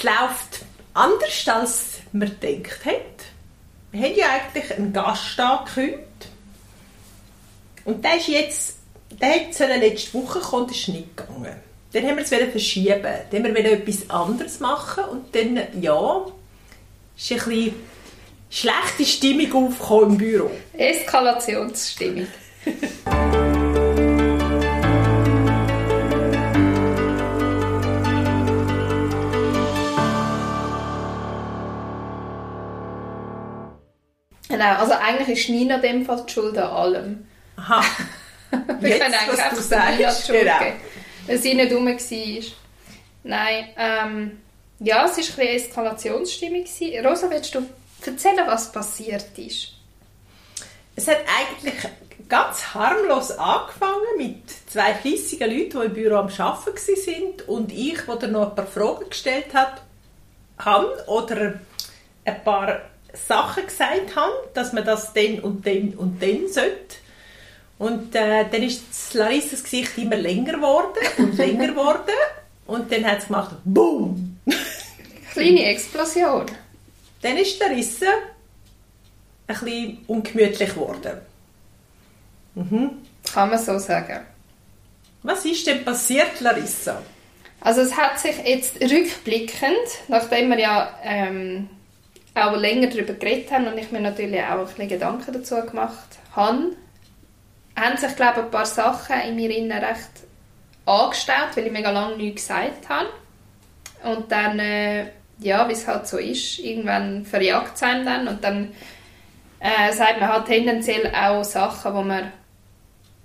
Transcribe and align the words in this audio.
es 0.00 0.04
läuft 0.04 0.64
anders, 0.94 1.48
als 1.48 1.98
man 2.12 2.38
denkt 2.40 2.84
hat. 2.84 2.94
Wir 3.92 4.02
haben 4.02 4.16
ja 4.16 4.26
eigentlich 4.30 4.76
einen 4.76 4.92
Gast 4.92 5.38
angekündigt. 5.38 6.04
Und 7.84 8.04
der 8.04 8.16
ist 8.16 8.28
jetzt, 8.28 8.76
der 9.10 9.46
hat 9.46 9.58
letzte 9.80 10.14
Woche 10.14 10.40
kommen, 10.40 10.68
ist 10.70 10.88
nicht 10.88 11.16
gegangen. 11.16 11.54
Dann 11.92 12.04
haben 12.06 12.16
wir 12.16 12.22
es 12.22 12.28
verschieben. 12.28 13.14
Dann 13.30 13.44
haben 13.44 13.54
wir 13.54 13.72
etwas 13.72 14.08
anderes 14.08 14.60
machen 14.60 15.04
und 15.04 15.34
dann, 15.34 15.60
ja, 15.80 16.26
ist 17.16 17.32
ein 17.32 17.38
bisschen 17.38 17.74
schlechte 18.48 19.04
Stimmung 19.04 19.68
aufgekommen 19.68 20.10
im 20.10 20.16
Büro. 20.18 20.50
Eskalationsstimmung. 20.72 22.28
Genau, 34.60 34.74
also 34.74 34.92
eigentlich 34.92 35.38
ist 35.38 35.48
Nina 35.48 35.78
dem 35.78 36.04
Fall 36.04 36.22
die 36.28 36.32
Schuld 36.34 36.58
an 36.58 36.70
allem. 36.70 37.26
Aha. 37.56 37.82
Wir 38.80 38.90
Jetzt, 38.90 39.00
können 39.00 39.14
eigentlich 39.14 39.42
einfach 39.42 39.62
sagen, 39.62 39.96
Nina 39.96 40.12
die 40.12 40.22
Schuld 40.22 40.40
genau. 40.40 40.58
geben, 40.58 40.76
weil 41.26 41.38
sie 41.38 41.54
nicht 41.54 41.72
rum 41.72 41.86
war. 41.86 42.44
Nein, 43.22 43.68
ähm, 43.78 44.40
ja, 44.80 45.06
es 45.06 45.12
war 45.12 45.16
ein 45.16 45.16
bisschen 45.16 45.38
Eskalationsstimmung. 45.38 46.64
Rosa, 47.02 47.30
willst 47.30 47.54
du 47.54 47.62
erzählen, 48.04 48.46
was 48.46 48.70
passiert 48.70 49.38
ist? 49.38 49.72
Es 50.94 51.08
hat 51.08 51.20
eigentlich 51.38 51.76
ganz 52.28 52.74
harmlos 52.74 53.30
angefangen 53.30 54.18
mit 54.18 54.42
zwei 54.70 54.92
fleissigen 54.92 55.50
Leuten, 55.50 55.80
die 55.80 55.86
im 55.86 55.94
Büro 55.94 56.16
am 56.16 56.28
Arbeiten 56.28 56.76
waren 56.76 57.40
und 57.46 57.72
ich, 57.72 57.98
die 57.98 58.26
noch 58.26 58.50
ein 58.50 58.54
paar 58.54 58.66
Fragen 58.66 59.08
gestellt 59.08 59.54
habe 60.58 61.04
oder 61.06 61.54
ein 62.26 62.44
paar 62.44 62.89
Sachen 63.14 63.66
gesagt 63.66 64.16
habe, 64.16 64.32
dass 64.54 64.72
man 64.72 64.84
das 64.84 65.12
dann 65.12 65.40
und 65.40 65.66
dann 65.66 65.94
und 65.94 66.22
dann 66.22 66.48
sollte. 66.48 66.96
Und 67.78 68.14
äh, 68.14 68.44
dann 68.50 68.62
ist 68.62 69.14
Larissas 69.14 69.62
Gesicht 69.62 69.96
immer 69.96 70.16
länger 70.16 70.52
geworden 70.52 70.98
und 71.18 71.34
länger 71.38 71.68
geworden. 71.68 72.14
Und 72.66 72.92
dann 72.92 73.04
hat 73.04 73.18
es 73.18 73.26
gemacht, 73.26 73.56
BOOM! 73.64 74.38
Kleine 75.32 75.64
Explosion. 75.64 76.46
Dann 77.22 77.36
ist 77.36 77.58
Larissa 77.58 78.06
ein 79.46 79.58
bisschen 79.58 79.98
ungemütlich 80.06 80.74
geworden. 80.74 81.20
Mhm. 82.54 82.90
Kann 83.32 83.50
man 83.50 83.58
so 83.58 83.78
sagen. 83.78 84.26
Was 85.22 85.44
ist 85.44 85.66
denn 85.66 85.84
passiert, 85.84 86.40
Larissa? 86.40 87.02
Also 87.60 87.82
es 87.82 87.96
hat 87.96 88.18
sich 88.18 88.36
jetzt 88.44 88.80
rückblickend, 88.80 89.76
nachdem 90.08 90.50
wir 90.50 90.58
ja 90.58 90.98
ähm, 91.02 91.68
auch 92.34 92.56
länger 92.56 92.88
darüber 92.88 93.14
geredet 93.14 93.50
haben 93.50 93.66
und 93.66 93.78
ich 93.78 93.90
mir 93.90 94.00
natürlich 94.00 94.40
auch 94.42 94.58
ein 94.58 94.66
bisschen 94.66 94.88
Gedanken 94.88 95.32
dazu 95.32 95.56
gemacht 95.56 96.18
habe, 96.34 96.76
haben 97.76 97.96
sich, 97.96 98.14
glaube 98.16 98.40
ich, 98.40 98.44
ein 98.44 98.50
paar 98.50 98.66
Sachen 98.66 99.20
in 99.28 99.36
mir 99.36 99.50
innen 99.56 99.72
recht 99.72 100.10
angestellt, 100.86 101.50
weil 101.54 101.66
ich 101.66 101.72
mega 101.72 101.90
lange 101.90 102.16
nichts 102.16 102.46
gesagt 102.46 102.88
habe. 102.88 103.08
Und 104.02 104.30
dann, 104.30 104.58
äh, 104.58 105.06
ja, 105.38 105.68
wie 105.68 105.72
es 105.72 105.86
halt 105.86 106.06
so 106.06 106.18
ist, 106.18 106.58
irgendwann 106.58 107.24
verjagt 107.24 107.74
es 107.74 107.80
dann 107.80 108.28
und 108.28 108.42
dann 108.42 108.72
äh, 109.60 109.92
sagt 109.92 110.20
man 110.20 110.32
halt 110.32 110.46
tendenziell 110.46 111.12
auch 111.14 111.44
Sachen, 111.44 111.94
wo 111.94 112.02
man 112.02 112.32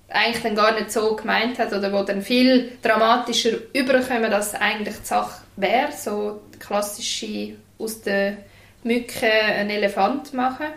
eigentlich 0.10 0.44
dann 0.44 0.56
gar 0.56 0.74
nicht 0.74 0.92
so 0.92 1.16
gemeint 1.16 1.58
hat 1.60 1.74
oder 1.74 1.92
wo 1.92 2.04
dann 2.04 2.22
viel 2.22 2.78
dramatischer 2.82 3.58
überkommen, 3.74 4.32
als 4.34 4.54
eigentlich 4.54 4.98
die 4.98 5.06
Sache 5.06 5.42
wäre. 5.56 5.92
So 5.92 6.42
klassische 6.60 7.56
aus 7.80 8.02
der 8.02 8.38
Mücke 8.86 9.30
einen 9.30 9.70
Elefant 9.70 10.34
machen. 10.34 10.68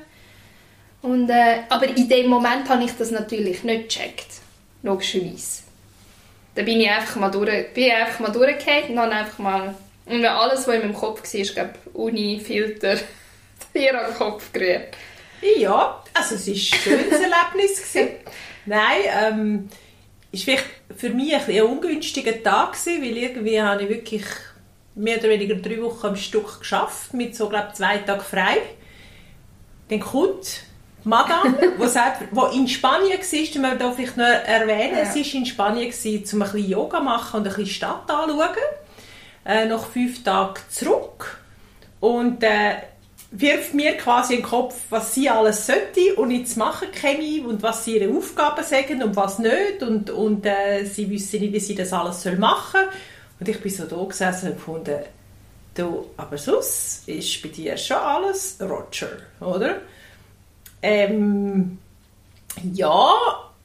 Und, 1.03 1.31
äh, 1.31 1.61
aber 1.69 1.87
in 1.87 2.09
dem 2.09 2.27
Moment 2.27 2.69
habe 2.69 2.85
ich 2.85 2.93
das 2.97 3.11
natürlich 3.11 3.63
nicht 3.63 3.89
gecheckt, 3.89 4.27
logischerweise. 4.83 5.63
Da 6.55 6.63
bin 6.63 6.81
ich 6.81 6.91
einfach 6.91 7.17
mal, 7.17 7.31
durch, 7.31 7.73
bin 7.73 7.85
ich 7.85 7.93
einfach 7.93 8.19
mal 8.19 8.33
durchgefallen 8.33 8.91
und 8.91 8.99
habe 8.99 9.15
einfach 9.15 9.39
mal 9.39 9.75
und 10.09 10.25
alles, 10.25 10.67
was 10.67 10.75
in 10.75 10.81
meinem 10.81 10.95
Kopf 10.95 11.23
war, 11.23 11.41
ist, 11.41 11.55
glaube 11.55 11.75
Uni, 11.93 12.41
Filter, 12.41 12.97
hier 13.75 13.99
an 13.99 14.11
den 14.11 14.17
Kopf 14.17 14.53
gerührt. 14.53 14.97
Ja, 15.57 16.03
also 16.15 16.35
es 16.35 16.47
war 16.47 16.55
ein 16.55 16.59
schönes 16.59 17.21
Erlebnis. 17.21 17.95
Nein, 18.67 19.03
ähm, 19.07 19.69
es 20.33 20.47
war 20.47 20.57
für 20.97 21.11
mich 21.11 21.35
ein, 21.35 21.43
ein 21.47 21.63
ungünstiger 21.63 22.43
Tag, 22.43 22.73
gewesen, 22.73 23.03
weil 23.03 23.17
irgendwie 23.17 23.61
habe 23.61 23.83
ich 23.83 23.89
wirklich 23.89 24.25
mehr 24.99 25.19
oder 25.19 25.29
weniger 25.31 25.55
drei 25.57 25.81
Wochen 25.83 26.07
am 26.07 26.17
Stück 26.17 26.61
geschafft, 26.61 27.15
mit 27.15 27.35
so 27.37 27.49
glaube 27.49 27.71
zwei 27.75 27.99
Tagen 27.99 28.21
frei. 28.21 28.59
Dann 29.89 30.01
kommt 30.01 30.65
Madame, 31.05 31.55
wo, 31.79 31.87
sagt, 31.87 32.25
wo 32.33 32.47
in 32.47 32.69
Spanien 32.69 33.13
war, 33.13 33.19
müssen 33.19 33.63
wir 33.63 33.75
da 33.77 33.93
vielleicht 33.93 34.17
noch 34.17 34.25
erwähnen, 34.25 34.99
ja. 34.99 35.07
sie 35.07 35.25
war 35.25 35.35
in 35.35 35.47
Spanien, 35.47 35.91
gewesen, 35.91 36.37
um 36.37 36.43
ein 36.43 36.53
bisschen 36.53 36.71
Yoga 36.71 37.01
machen 37.01 37.41
und 37.41 37.47
ein 37.47 37.55
bisschen 37.55 37.67
Stadt 37.67 38.11
anschauen. 38.11 38.57
Äh, 39.47 39.67
nach 39.67 39.87
fünf 39.87 40.23
Tagen 40.23 40.61
zurück. 40.69 41.39
Und 42.01 42.43
äh, 42.43 42.75
wirft 43.31 43.75
mir 43.75 43.97
quasi 43.97 44.35
in 44.35 44.41
den 44.41 44.47
Kopf, 44.47 44.75
was 44.91 45.15
sie 45.15 45.29
alles 45.31 45.67
sollte 45.67 46.15
und 46.17 46.31
jetzt 46.31 46.57
machen 46.57 46.89
käme 46.93 47.47
und 47.47 47.63
was 47.63 47.85
sie 47.85 47.99
ihre 47.99 48.15
Aufgaben 48.15 48.65
sagen 48.65 49.03
und 49.03 49.17
was 49.17 49.39
nicht 49.39 49.83
und, 49.83 50.11
und 50.11 50.45
äh, 50.47 50.85
sie 50.85 51.09
wissen 51.11 51.41
nicht, 51.41 51.53
wie 51.53 51.61
sie 51.61 51.75
das 51.75 51.93
alles 51.93 52.25
machen 52.39 52.81
soll. 52.81 52.89
Und 53.41 53.49
ich 53.49 53.61
bin 53.61 53.73
so 53.73 53.85
da 53.85 54.03
gesessen 54.05 54.51
und 54.51 54.57
gefunden, 54.57 54.99
du, 55.75 56.11
aber 56.17 56.39
sonst 56.39 57.09
ist 57.09 57.43
bei 57.43 57.49
dir 57.49 57.77
schon 57.77 57.97
alles 57.97 58.59
Roger, 58.61 59.11
oder? 59.41 59.81
Ähm, 60.83 61.79
ja, 62.73 63.13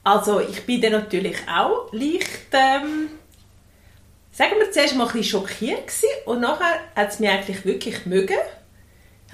also 0.02 0.40
ich 0.40 0.64
bin 0.66 0.80
dann 0.80 0.92
natürlich 0.92 1.36
auch 1.48 1.92
leicht, 1.92 2.52
ähm, 2.52 3.08
sagen 4.32 4.54
wir 4.58 4.70
zuerst 4.70 4.96
mal 4.96 5.06
ein 5.06 5.12
bisschen 5.12 5.40
schockiert 5.40 5.86
gewesen 5.86 6.08
und 6.26 6.40
nachher 6.40 6.80
hat 6.94 7.10
es 7.10 7.20
mich 7.20 7.30
eigentlich 7.30 7.64
wirklich 7.64 8.06
mögen 8.06 8.36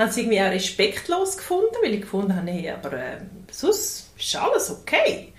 habe 0.00 0.10
es 0.10 0.16
irgendwie 0.16 0.40
auch 0.40 0.50
respektlos 0.50 1.36
gefunden, 1.36 1.76
weil 1.82 1.94
ich 1.94 2.00
gefunden 2.00 2.34
habe, 2.34 2.46
nee, 2.46 2.70
aber 2.70 2.92
äh, 2.94 3.18
sonst 3.50 4.10
ist 4.18 4.36
alles 4.36 4.70
okay. 4.70 5.32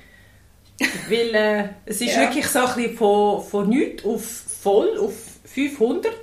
weil 1.09 1.35
äh, 1.35 1.69
es 1.85 2.01
ist 2.01 2.15
ja. 2.15 2.21
wirklich 2.21 2.47
so 2.47 2.59
ein 2.59 2.75
bisschen 2.75 2.97
von, 2.97 3.43
von 3.43 3.69
nichts 3.69 4.05
auf 4.05 4.43
voll, 4.61 4.97
auf 4.99 5.13
500. 5.45 6.13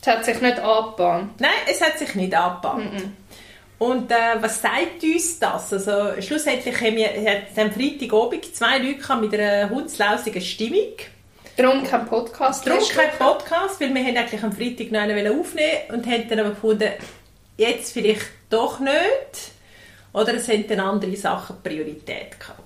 Es 0.00 0.06
hat 0.06 0.24
sich 0.24 0.40
nicht 0.40 0.58
angebahnt. 0.58 1.40
Nein, 1.40 1.50
es 1.70 1.80
hat 1.80 1.98
sich 1.98 2.14
nicht 2.14 2.34
angebahnt. 2.34 2.92
Mm 2.92 2.96
-mm. 2.96 3.10
Und 3.78 4.10
äh, 4.10 4.40
was 4.40 4.62
sagt 4.62 5.02
uns 5.02 5.38
das? 5.38 5.72
Also, 5.72 6.20
schlussendlich 6.20 6.80
haben 6.80 6.96
wir 6.96 7.10
am 7.56 7.72
Freitagabend 7.72 8.54
zwei 8.54 8.78
Leute 8.78 9.16
mit 9.16 9.34
einer 9.34 9.68
hundslausigen 9.68 10.40
Stimmung. 10.40 10.92
Darum 11.56 11.84
kein 11.84 12.06
Podcast. 12.06 12.66
Darum 12.66 12.82
kein 12.88 13.10
Podcast, 13.18 13.80
weil 13.80 13.94
wir 13.94 14.04
eigentlich 14.04 14.42
am 14.42 14.52
Freitag 14.52 14.90
noch 14.90 15.00
einen 15.00 15.38
aufnehmen 15.38 15.78
und 15.92 16.06
haben 16.06 16.28
dann 16.28 16.40
aber 16.40 16.50
gefunden, 16.50 16.90
jetzt 17.56 17.92
vielleicht 17.92 18.26
doch 18.50 18.80
nicht. 18.80 19.52
Oder 20.12 20.34
es 20.34 20.48
haben 20.48 20.66
dann 20.68 20.80
andere 20.80 21.16
Sachen 21.16 21.56
Priorität 21.62 22.38
gehabt. 22.38 22.60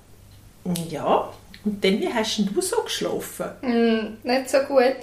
Ja, 0.91 1.33
und 1.69 1.85
dann, 1.85 2.01
wie 2.01 2.13
hast 2.13 2.39
du 2.39 2.61
so 2.63 2.83
geschlafen? 2.83 3.51
Mm, 3.61 4.27
nicht 4.27 4.49
so 4.49 4.59
gut. 4.61 4.97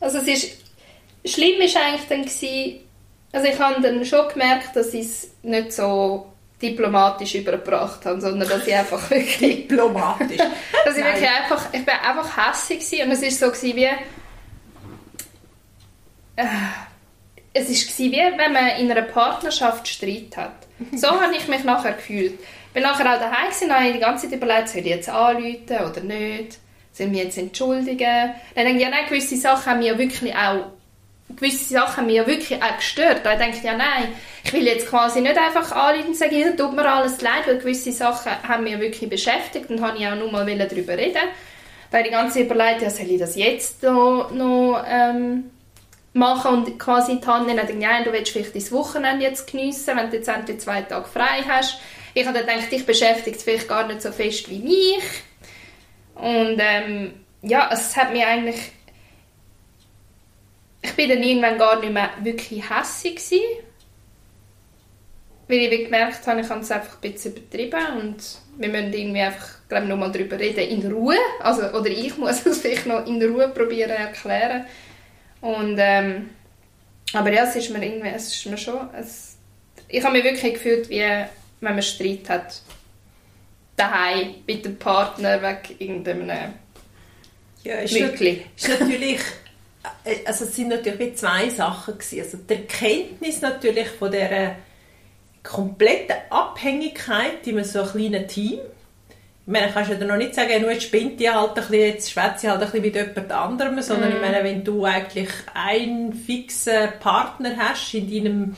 Also 0.00 0.18
es 0.18 0.28
ist, 0.28 0.56
schlimm 1.26 1.58
war 1.58 1.82
eigentlich 1.82 2.08
dann, 2.08 2.22
gewesen, 2.22 2.80
also 3.32 3.48
ich 3.48 3.58
habe 3.58 3.82
dann 3.82 4.02
schon 4.06 4.28
gemerkt, 4.28 4.74
dass 4.74 4.94
ich 4.94 5.04
es 5.04 5.30
nicht 5.42 5.72
so 5.74 6.32
diplomatisch 6.62 7.34
übergebracht 7.34 8.06
habe, 8.06 8.18
sondern 8.18 8.48
dass 8.48 8.66
ich 8.66 8.74
einfach 8.74 9.10
wirklich... 9.10 9.66
diplomatisch? 9.66 10.38
dass 10.86 10.96
ich 10.96 11.04
wirklich 11.04 11.28
einfach, 11.28 11.66
ich 11.74 11.84
bin 11.84 11.94
einfach 11.94 12.48
hässlich 12.48 13.02
und 13.02 13.10
es 13.10 13.20
war 13.20 13.30
so 13.30 13.46
gewesen, 13.54 13.76
wie... 13.76 13.84
Äh, 16.36 16.46
es 17.52 17.68
war 17.68 17.98
wie 17.98 18.12
wenn 18.12 18.52
man 18.52 18.68
in 18.78 18.90
einer 18.90 19.02
Partnerschaft 19.02 19.86
Streit 19.86 20.34
hat. 20.36 20.66
So 20.94 21.08
habe 21.08 21.34
ich 21.36 21.46
mich 21.48 21.64
nachher 21.64 21.92
gefühlt. 21.92 22.38
Ich 22.76 22.82
bin 22.82 22.90
nachher 22.90 23.10
auch 23.10 23.18
daheim 23.18 23.48
gewesen, 23.48 23.74
habe 23.74 23.86
ich 23.86 23.92
die 23.94 24.00
ganze 24.00 24.28
Zeit 24.28 24.36
überlegt, 24.36 24.68
soll 24.68 24.80
ich 24.82 24.86
jetzt 24.88 25.08
anrufen 25.08 25.90
oder 25.90 26.00
nicht? 26.02 26.58
Sollen 26.92 27.10
wir 27.10 27.24
jetzt 27.24 27.38
entschuldigen? 27.38 28.34
Dann 28.54 28.64
denke 28.66 28.76
ich, 28.76 28.82
ja 28.82 28.90
nein, 28.90 29.06
gewisse 29.08 29.38
Sachen 29.38 29.72
haben 29.72 29.78
mich 29.78 29.96
wirklich 29.96 30.36
auch 30.36 30.66
gewisse 31.30 31.72
Sachen 31.72 32.02
haben 32.02 32.06
mich 32.06 32.26
wirklich 32.26 32.62
auch 32.62 32.76
gestört. 32.76 33.20
Da 33.24 33.34
denke 33.34 33.56
ich, 33.56 33.62
ja 33.62 33.78
nein, 33.78 34.08
ich 34.44 34.52
will 34.52 34.66
jetzt 34.66 34.90
quasi 34.90 35.22
nicht 35.22 35.38
einfach 35.38 35.72
anrufen 35.72 36.08
und 36.08 36.16
sagen, 36.18 36.54
tut 36.54 36.76
mir 36.76 36.86
alles 36.86 37.22
leid, 37.22 37.46
weil 37.46 37.56
gewisse 37.56 37.92
Sachen 37.92 38.30
haben 38.46 38.64
mich 38.64 38.78
wirklich 38.78 39.08
beschäftigt 39.08 39.70
und 39.70 39.80
habe 39.80 39.96
ich 39.96 40.06
auch 40.06 40.14
nur 40.14 40.30
mal 40.30 40.44
darüber 40.44 40.98
reden 40.98 41.14
Da 41.90 41.96
habe 41.96 42.06
ich 42.06 42.08
die 42.08 42.10
ganze 42.10 42.34
Zeit 42.34 42.44
überlegt, 42.44 42.82
ja, 42.82 42.90
soll 42.90 43.10
ich 43.10 43.18
das 43.18 43.36
jetzt 43.36 43.82
noch, 43.84 44.30
noch 44.32 44.84
ähm, 44.86 45.50
machen 46.12 46.52
und 46.52 46.78
quasi 46.78 47.20
die 47.20 47.26
Hand 47.26 47.46
nehmen, 47.46 47.80
ja, 47.80 48.02
du 48.04 48.12
willst 48.12 48.32
vielleicht 48.32 48.54
dein 48.54 48.70
Wochenende 48.72 49.24
jetzt 49.24 49.50
geniessen, 49.50 49.96
wenn 49.96 50.10
du 50.10 50.16
jetzt 50.16 50.28
endlich 50.28 50.60
zwei 50.60 50.82
Tage 50.82 51.08
frei 51.08 51.42
hast. 51.48 51.78
Ich 52.16 52.26
habe 52.26 52.38
dann 52.38 52.46
gedacht, 52.46 52.72
dich 52.72 52.86
beschäftigt 52.86 53.36
es 53.36 53.42
vielleicht 53.42 53.68
gar 53.68 53.86
nicht 53.86 54.00
so 54.00 54.10
fest 54.10 54.48
wie 54.48 54.60
mich. 54.60 55.04
Und 56.14 56.58
ähm, 56.58 57.12
ja, 57.42 57.68
es 57.70 57.94
hat 57.94 58.10
mir 58.10 58.26
eigentlich... 58.26 58.56
Ich 60.80 60.94
bin 60.94 61.10
dann 61.10 61.22
irgendwann 61.22 61.58
gar 61.58 61.78
nicht 61.78 61.92
mehr 61.92 62.08
wirklich 62.22 62.70
hässig 62.70 63.16
gewesen, 63.16 63.42
weil 65.46 65.58
ich 65.58 65.84
gemerkt 65.84 66.26
habe, 66.26 66.40
ich 66.40 66.48
habe 66.48 66.60
es 66.60 66.70
einfach 66.70 66.94
ein 66.94 67.12
bisschen 67.12 67.36
übertrieben 67.36 68.00
und 68.00 68.16
wir 68.56 68.68
müssen 68.70 68.94
irgendwie 68.94 69.20
einfach, 69.20 69.68
glaube 69.68 69.86
noch 69.86 69.98
mal 69.98 70.10
darüber 70.10 70.38
reden, 70.38 70.60
in 70.60 70.90
Ruhe, 70.90 71.18
also, 71.40 71.64
oder 71.68 71.90
ich 71.90 72.16
muss 72.18 72.46
es 72.46 72.62
vielleicht 72.62 72.86
noch 72.86 73.04
in 73.06 73.22
Ruhe 73.22 73.48
probieren 73.48 73.90
erklären 73.90 74.64
und 75.42 75.76
ähm, 75.78 76.30
aber 77.12 77.32
ja, 77.32 77.44
es 77.44 77.56
ist 77.56 77.70
mir 77.70 77.84
irgendwie, 77.84 78.08
es 78.08 78.32
ist 78.32 78.46
mir 78.46 78.56
schon, 78.56 78.88
es, 78.94 79.36
ich 79.88 80.02
habe 80.02 80.16
mich 80.16 80.24
wirklich 80.24 80.54
gefühlt, 80.54 80.88
wie 80.88 81.26
wenn 81.66 81.74
man 81.74 81.82
Streit 81.82 82.28
hat, 82.28 82.60
daheim 83.76 84.36
mit 84.46 84.64
dem 84.64 84.78
Partner 84.78 85.42
wegen 85.42 85.80
irgendeinem 85.80 86.54
ja, 87.62 87.74
ist, 87.80 87.92
ist 87.96 88.68
natürlich 88.68 89.20
äh, 90.04 90.16
also 90.24 90.44
es 90.44 90.54
sind 90.54 90.68
natürlich 90.68 91.16
zwei 91.16 91.48
Sachen 91.50 91.94
gewesen. 91.98 92.20
Also 92.20 92.38
die 92.38 92.54
Erkenntnis 92.54 93.40
natürlich 93.40 93.88
von 93.88 94.10
der 94.10 94.56
kompletten 95.42 96.16
Abhängigkeit 96.30 97.46
in 97.46 97.62
so 97.64 97.82
einem 97.82 97.90
kleinen 97.90 98.28
Team. 98.28 98.58
Ich 99.46 99.52
meine, 99.52 99.70
kannst 99.72 99.92
du 99.92 99.94
ja 99.94 100.04
noch 100.04 100.16
nicht 100.16 100.34
sagen, 100.34 100.60
nur 100.60 100.72
jetzt 100.72 100.84
spinnt 100.84 101.20
die 101.20 101.30
halt 101.30 101.50
ein 101.50 101.54
bisschen, 101.54 101.74
jetzt 101.74 102.10
schwätze 102.10 102.50
halt 102.50 102.62
ein 102.62 102.70
bisschen 102.70 102.82
mit 102.82 102.96
jemand 102.96 103.30
anderem, 103.30 103.80
sondern 103.80 104.10
mm. 104.10 104.16
ich 104.16 104.20
meine, 104.20 104.44
wenn 104.44 104.64
du 104.64 104.84
eigentlich 104.84 105.28
einen 105.54 106.12
fixen 106.12 106.88
Partner 106.98 107.56
hast 107.56 107.94
in 107.94 108.10
deinem, 108.10 108.56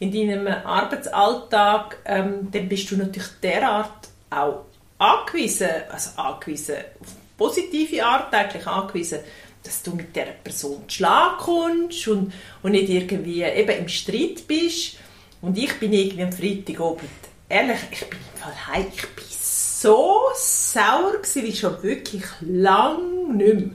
in 0.00 0.12
deinem 0.12 0.46
Arbeitsalltag, 0.46 1.98
ähm, 2.04 2.50
dann 2.50 2.68
bist 2.68 2.90
du 2.90 2.96
natürlich 2.96 3.28
derart 3.42 4.08
auch 4.30 4.64
angewiesen, 4.98 5.68
also 5.90 6.10
angewiesen, 6.20 6.76
auf 7.00 7.08
positive 7.36 8.04
Art 8.04 8.32
eigentlich 8.34 8.66
angewiesen, 8.66 9.20
dass 9.62 9.82
du 9.82 9.94
mit 9.94 10.14
der 10.14 10.26
Person 10.44 10.88
zu 10.88 10.96
Schlag 10.96 11.38
kommst 11.38 12.06
und, 12.08 12.32
und 12.62 12.72
nicht 12.72 12.88
irgendwie 12.88 13.42
eben 13.42 13.78
im 13.78 13.88
Streit 13.88 14.46
bist. 14.46 14.96
Und 15.40 15.56
ich 15.56 15.78
bin 15.78 15.92
irgendwie 15.92 16.22
am 16.22 16.32
Freitagabend, 16.32 17.10
ehrlich, 17.48 17.78
ich 17.90 18.04
bin 18.08 18.18
im 18.18 18.66
heim, 18.66 18.86
ich 18.94 19.06
bin 19.08 19.24
so 19.28 20.22
sauer 20.34 21.12
gewesen, 21.12 21.44
wie 21.44 21.54
schon 21.54 21.82
wirklich 21.82 22.24
lang 22.40 23.36
nicht 23.36 23.54
mehr. 23.54 23.70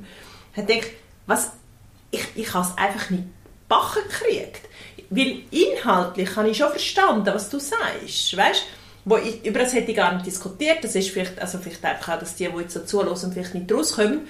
Ich 0.55 0.65
dachte, 0.65 0.95
was, 1.25 1.51
ich, 2.11 2.25
ich 2.35 2.53
habe 2.53 2.67
es 2.67 2.77
einfach 2.77 3.09
nicht 3.09 3.23
backen 3.69 4.03
gekriegt. 4.03 4.61
Weil 5.15 5.39
inhaltlich 5.51 6.35
habe 6.35 6.49
ich 6.49 6.57
schon 6.57 6.69
verstanden, 6.69 7.33
was 7.33 7.49
du 7.49 7.59
sagst, 7.59 8.35
weißt 8.35 8.63
wo 9.05 9.17
ich, 9.17 9.43
über 9.45 9.59
das 9.59 9.73
hätte 9.73 9.91
ich 9.91 9.97
gar 9.97 10.13
nicht 10.13 10.25
diskutiert. 10.25 10.83
Das 10.83 10.95
ist 10.95 11.09
vielleicht, 11.09 11.39
also 11.39 11.57
vielleicht 11.57 11.83
einfach 11.83 12.15
auch, 12.15 12.19
dass 12.19 12.35
die, 12.35 12.47
die 12.47 12.61
jetzt 12.61 12.73
so 12.73 12.79
zuhören, 12.81 13.31
vielleicht 13.33 13.53
nicht 13.53 13.71
rauskommen. 13.71 14.27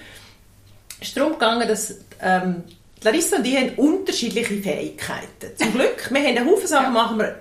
Es 1.00 1.10
ist 1.10 1.18
darum 1.18 1.34
gegangen, 1.34 1.68
dass 1.68 1.96
ähm, 2.22 2.64
Larissa 3.04 3.38
und 3.38 3.46
ich 3.46 3.56
haben 3.56 3.70
unterschiedliche 3.76 4.62
Fähigkeiten. 4.62 5.56
Zum 5.58 5.74
Glück. 5.74 6.10
Wir 6.10 6.20
haben 6.22 6.38
einen 6.38 6.50
Haufen 6.50 6.68
Sachen, 6.68 6.86
ja. 6.86 6.90
machen 6.90 7.20
wir 7.20 7.36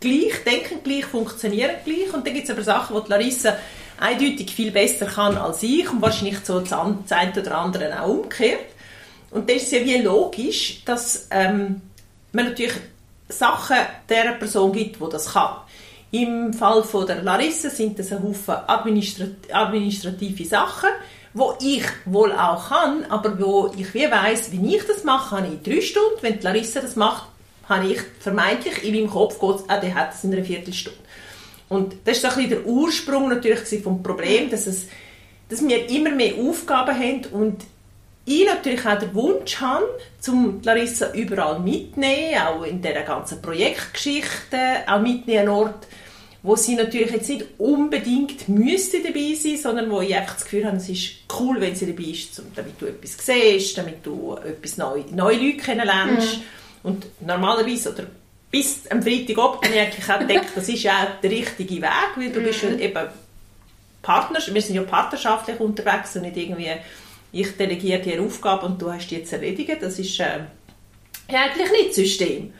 gleich, 0.00 0.42
denken 0.44 0.82
gleich, 0.82 1.04
funktionieren 1.04 1.76
gleich. 1.84 2.12
Und 2.12 2.26
dann 2.26 2.34
gibt 2.34 2.44
es 2.44 2.50
aber 2.50 2.62
Sachen, 2.62 3.00
die 3.04 3.10
Larissa 3.10 3.56
eindeutig 4.00 4.52
viel 4.52 4.72
besser 4.72 5.06
kann 5.06 5.36
als 5.36 5.62
ich 5.62 5.88
und 5.90 6.02
wahrscheinlich 6.02 6.38
so 6.44 6.58
das 6.58 6.72
eine 6.72 7.32
oder 7.40 7.58
andere 7.58 8.02
auch 8.02 8.08
umgekehrt. 8.08 8.64
Und 9.30 9.48
das 9.48 9.62
ist 9.62 9.72
ja 9.72 9.84
wie 9.84 9.98
logisch, 9.98 10.82
dass 10.84 11.28
ähm, 11.30 11.80
man 12.34 12.46
natürlich 12.46 12.74
Sachen 13.28 13.76
der 14.08 14.32
Person 14.32 14.72
gibt, 14.72 15.00
die 15.00 15.08
das 15.10 15.32
kann. 15.32 15.56
Im 16.10 16.52
Fall 16.52 16.84
von 16.84 17.06
der 17.06 17.22
Larissa 17.22 17.70
sind 17.70 17.98
das 17.98 18.12
ein 18.12 18.22
Haufen 18.22 18.54
administrat 18.66 19.52
administrative 19.52 20.44
Sachen, 20.44 20.90
wo 21.32 21.54
ich 21.60 21.84
wohl 22.04 22.32
auch 22.32 22.68
kann, 22.68 23.04
aber 23.06 23.38
wo 23.40 23.72
ich 23.76 23.92
wie 23.94 24.08
weiss, 24.10 24.52
wie 24.52 24.76
ich 24.76 24.86
das 24.86 25.02
mache, 25.02 25.36
habe 25.36 25.48
ich 25.48 25.62
drei 25.62 25.80
Stunden. 25.80 26.18
Wenn 26.20 26.38
die 26.38 26.44
Larissa 26.44 26.80
das 26.80 26.94
macht, 26.94 27.26
habe 27.68 27.88
ich 27.88 28.00
vermeintlich 28.20 28.84
in 28.84 28.94
meinem 28.94 29.10
Kopf, 29.10 29.40
geht, 29.40 29.64
ah, 29.68 29.80
der 29.80 29.94
hat 29.94 30.14
es 30.14 30.22
in 30.22 30.32
einer 30.32 30.44
Viertelstunde. 30.44 30.98
Und 31.68 31.96
das 32.04 32.18
ist 32.18 32.24
ein 32.24 32.48
der 32.48 32.64
Ursprung 32.64 33.28
natürlich 33.28 33.82
vom 33.82 34.02
Problem, 34.02 34.50
dass, 34.50 34.66
es, 34.66 34.86
dass 35.48 35.66
wir 35.66 35.88
immer 35.90 36.10
mehr 36.10 36.34
Aufgaben 36.36 36.96
haben 36.96 37.24
und 37.32 37.64
ich 38.26 38.46
natürlich 38.46 38.86
auch 38.86 38.98
den 38.98 39.14
Wunsch 39.14 39.60
habe, 39.60 39.84
zum 40.20 40.62
Larissa 40.62 41.12
überall 41.12 41.60
mitnehmen, 41.60 42.40
auch 42.40 42.62
in 42.62 42.80
dieser 42.80 43.02
ganzen 43.02 43.42
Projektgeschichte, 43.42 44.58
auch 44.86 45.00
mitnehmen 45.00 45.48
an 45.48 45.54
Ort, 45.54 45.86
wo 46.42 46.56
sie 46.56 46.74
natürlich 46.74 47.10
jetzt 47.10 47.28
nicht 47.28 47.44
unbedingt 47.58 48.48
müsste 48.48 49.02
dabei 49.02 49.34
sein, 49.34 49.56
sondern 49.56 49.90
wo 49.90 50.00
ich 50.00 50.14
einfach 50.14 50.34
das 50.34 50.44
Gefühl 50.44 50.66
habe, 50.66 50.76
es 50.76 50.88
ist 50.88 51.10
cool, 51.38 51.60
wenn 51.60 51.74
sie 51.74 51.86
dabei 51.86 52.10
ist, 52.10 52.40
damit 52.54 52.80
du 52.80 52.86
etwas 52.86 53.16
siehst, 53.18 53.78
damit 53.78 54.04
du 54.04 54.36
etwas 54.36 54.76
neu, 54.76 55.02
neue 55.10 55.36
Leute 55.36 55.56
kennenlernst. 55.58 56.38
Mhm. 56.38 56.42
Und 56.82 57.06
normalerweise, 57.20 57.92
oder 57.92 58.04
bis 58.50 58.86
am 58.90 59.02
Freitagabend 59.02 59.64
habe 59.64 59.74
ich 59.74 59.80
eigentlich 59.80 60.10
auch 60.10 60.18
gedacht, 60.18 60.46
das 60.54 60.68
ist 60.68 60.82
ja 60.82 60.92
auch 61.02 61.20
der 61.22 61.30
richtige 61.30 61.82
Weg, 61.82 62.16
weil 62.16 62.30
du 62.30 62.40
mhm. 62.40 62.44
bist 62.44 62.62
ja 62.62 62.70
eben 62.70 63.08
Partner, 64.02 64.38
wir 64.46 64.62
sind 64.62 64.76
ja 64.76 64.82
partnerschaftlich 64.82 65.58
unterwegs 65.60 66.14
und 66.16 66.22
nicht 66.22 66.36
irgendwie, 66.36 66.70
ich 67.34 67.56
delegiere 67.56 68.00
dir 68.00 68.22
Aufgabe 68.22 68.66
und 68.66 68.80
du 68.80 68.92
hast 68.92 69.08
die 69.08 69.16
jetzt 69.16 69.32
erledigt. 69.32 69.76
Das 69.80 69.98
ist 69.98 70.20
äh, 70.20 70.40
eigentlich 71.28 71.70
nicht 71.70 71.88
das 71.88 71.96
System. 71.96 72.52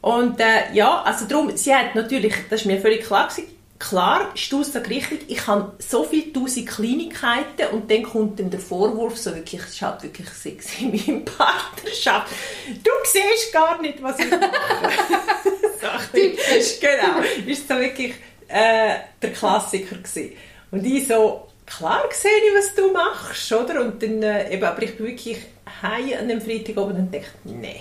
Und 0.00 0.38
äh, 0.38 0.72
ja, 0.72 1.02
also 1.02 1.24
darum, 1.24 1.56
sie 1.56 1.74
hat 1.74 1.94
natürlich, 1.94 2.34
das 2.48 2.60
ist 2.60 2.66
mir 2.66 2.80
völlig 2.80 3.04
klar 3.04 3.28
gewesen, 3.28 3.48
klar 3.78 4.32
die 4.34 4.54
Aussage 4.54 4.90
richtig, 4.90 5.24
ich 5.28 5.46
habe 5.46 5.72
so 5.78 6.04
viele 6.04 6.32
tausend 6.32 6.68
Kleinigkeiten 6.68 7.66
und 7.72 7.90
dann 7.90 8.02
kommt 8.02 8.38
dann 8.38 8.50
der 8.50 8.60
Vorwurf, 8.60 9.16
so 9.16 9.34
wirklich, 9.34 9.60
es 9.62 9.70
ist 9.70 9.82
halt 9.82 10.02
wirklich 10.02 10.28
sexy 10.28 10.84
in 10.84 10.90
meiner 10.90 11.24
Partnerschaft. 11.24 12.32
Du 12.68 12.90
siehst 13.04 13.52
gar 13.52 13.80
nicht, 13.80 14.02
was 14.02 14.18
ich 14.18 14.30
mache. 14.30 16.18
ist, 16.56 16.80
genau, 16.80 17.20
ist 17.46 17.68
so 17.68 17.74
wirklich 17.74 18.14
äh, 18.48 18.94
der 19.20 19.32
Klassiker 19.32 19.96
gewesen. 19.96 20.32
Und 20.70 20.84
ich 20.84 21.06
so, 21.06 21.48
klar 21.66 22.04
sehe 22.12 22.30
ich, 22.30 22.56
was 22.56 22.74
du 22.74 22.92
machst, 22.92 23.52
oder? 23.52 23.80
Und 23.80 24.02
dann, 24.02 24.22
äh, 24.22 24.52
eben, 24.52 24.64
aber 24.64 24.82
ich 24.82 24.96
bin 24.96 25.06
wirklich 25.06 25.38
heim 25.82 26.10
an 26.20 26.28
dem 26.28 26.40
Freitag 26.40 26.76
oben 26.76 26.96
und 26.96 27.14
dachte, 27.14 27.28
nee 27.44 27.80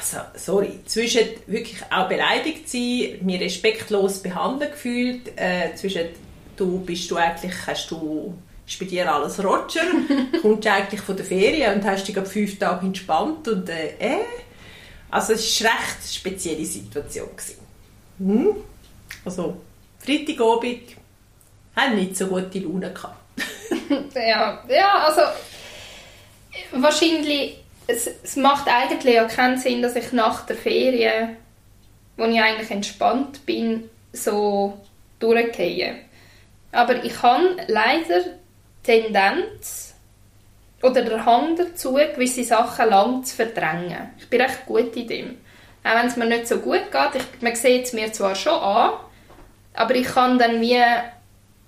also, 0.00 0.18
sorry, 0.34 0.80
zwischen 0.86 1.26
wirklich 1.46 1.82
auch 1.90 2.08
beleidigt 2.08 2.68
sein, 2.68 3.18
mir 3.22 3.40
respektlos 3.40 4.20
behandelt 4.22 4.72
gefühlt, 4.72 5.32
äh, 5.36 5.74
zwischen 5.74 6.08
du 6.56 6.78
bist 6.80 7.10
du 7.10 7.16
eigentlich, 7.16 7.52
hast 7.66 7.90
du, 7.90 8.34
ist 8.66 8.78
bei 8.78 8.86
dir 8.86 9.12
alles 9.12 9.42
Roger, 9.42 9.82
kommst 10.42 10.64
du 10.64 10.72
eigentlich 10.72 11.00
von 11.00 11.16
der 11.16 11.24
Ferien 11.24 11.74
und 11.74 11.84
hast 11.84 12.06
dich 12.06 12.16
ab 12.16 12.26
fünf 12.26 12.58
Tage 12.58 12.86
entspannt 12.86 13.48
und 13.48 13.68
äh, 13.68 13.94
äh, 13.98 14.24
also 15.10 15.32
es 15.32 15.62
war 15.62 15.70
eine 15.70 15.80
recht 15.80 16.14
spezielle 16.14 16.64
Situation. 16.64 17.28
Hm? 18.18 18.56
Also, 19.24 19.56
Freitagabend 19.98 20.80
haben 21.76 21.96
nicht 21.96 22.16
so 22.16 22.26
gute 22.26 22.58
Laune 22.58 22.92
gehabt. 22.92 23.16
ja, 24.14 24.62
ja, 24.68 25.04
also 25.06 25.22
wahrscheinlich 26.72 27.60
es, 27.90 28.08
es 28.22 28.36
macht 28.36 28.68
eigentlich 28.68 29.20
auch 29.20 29.28
keinen 29.28 29.58
Sinn, 29.58 29.82
dass 29.82 29.96
ich 29.96 30.12
nach 30.12 30.46
der 30.46 30.56
Ferien, 30.56 31.36
wo 32.16 32.24
ich 32.24 32.40
eigentlich 32.40 32.70
entspannt 32.70 33.44
bin, 33.46 33.88
so 34.12 34.78
durchgehe. 35.18 35.96
Aber 36.72 37.04
ich 37.04 37.22
habe 37.22 37.56
leider 37.66 38.20
Tendenz 38.82 39.94
oder 40.82 41.02
der 41.02 41.24
Hang 41.24 41.56
dazu, 41.56 41.94
gewisse 41.94 42.44
Sachen 42.44 42.88
lang 42.88 43.24
zu 43.24 43.36
verdrängen. 43.36 44.10
Ich 44.18 44.28
bin 44.28 44.40
recht 44.40 44.66
gut 44.66 44.96
in 44.96 45.08
dem. 45.08 45.38
Auch 45.82 45.96
wenn 45.96 46.06
es 46.06 46.16
mir 46.16 46.26
nicht 46.26 46.46
so 46.46 46.58
gut 46.58 46.90
geht, 46.90 47.14
ich, 47.14 47.42
man 47.42 47.54
sieht 47.54 47.84
es 47.84 47.92
mir 47.92 48.12
zwar 48.12 48.34
schon 48.34 48.52
an, 48.52 48.92
aber 49.74 49.94
ich 49.94 50.06
kann 50.06 50.38
dann 50.38 50.60
wie, 50.60 50.82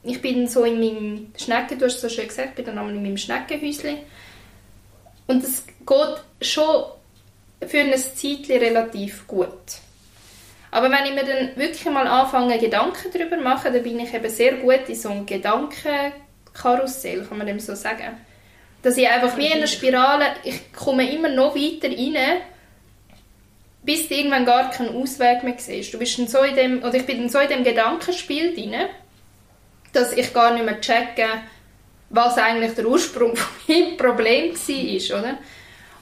ich 0.04 0.20
bin 0.20 0.48
so 0.48 0.64
in 0.64 0.80
meinem 0.80 1.32
Schnecken, 1.36 1.78
du 1.78 1.86
hast 1.86 1.96
es 1.96 2.00
so 2.00 2.08
schön 2.08 2.28
gesagt, 2.28 2.58
ich 2.58 2.64
bin 2.64 2.74
dann 2.74 2.88
in 2.88 3.02
meinem 3.02 3.16
Schneckenhäuschen 3.16 3.98
und 5.26 5.44
es 5.44 5.64
geht 5.66 6.22
schon 6.40 6.84
für 7.66 7.78
ein 7.78 7.96
Zeitchen 7.96 8.58
relativ 8.58 9.26
gut. 9.26 9.80
Aber 10.72 10.90
wenn 10.90 11.04
ich 11.04 11.14
mir 11.14 11.24
dann 11.24 11.56
wirklich 11.56 11.84
mal 11.84 12.06
anfange, 12.06 12.58
Gedanken 12.58 13.10
darüber 13.12 13.36
zu 13.36 13.42
machen, 13.42 13.72
dann 13.72 13.82
bin 13.82 14.00
ich 14.00 14.14
eben 14.14 14.30
sehr 14.30 14.54
gut 14.54 14.88
in 14.88 14.94
so 14.94 15.10
einem 15.10 15.26
Gedankenkarussell, 15.26 17.26
kann 17.26 17.38
man 17.38 17.46
dem 17.46 17.60
so 17.60 17.74
sagen. 17.74 18.16
Dass 18.82 18.96
ich 18.96 19.06
einfach 19.06 19.36
wie 19.36 19.46
in 19.46 19.58
einer 19.58 19.66
Spirale, 19.66 20.24
ich 20.42 20.72
komme 20.72 21.08
immer 21.08 21.28
noch 21.28 21.54
weiter 21.54 21.88
rein, 21.88 22.38
bis 23.82 24.08
du 24.08 24.14
irgendwann 24.14 24.46
gar 24.46 24.70
keinen 24.70 24.96
Ausweg 24.96 25.44
mehr 25.44 25.54
siehst. 25.58 25.92
Du 25.92 25.98
bist 25.98 26.18
dann 26.18 26.26
so 26.26 26.42
in 26.42 26.56
dem, 26.56 26.82
oder 26.82 26.94
ich 26.94 27.06
bin 27.06 27.18
dann 27.18 27.28
so 27.28 27.38
in 27.38 27.48
dem 27.48 27.64
Gedankenspiel 27.64 28.54
drin, 28.54 28.74
dass 29.92 30.12
ich 30.12 30.32
gar 30.32 30.54
nicht 30.54 30.64
mehr 30.64 30.80
checke, 30.80 31.26
was 32.10 32.38
eigentlich 32.38 32.74
der 32.74 32.86
Ursprung 32.86 33.36
von 33.36 33.52
meinem 33.68 33.96
Problem 33.96 34.54
war, 34.54 35.18
oder? 35.18 35.38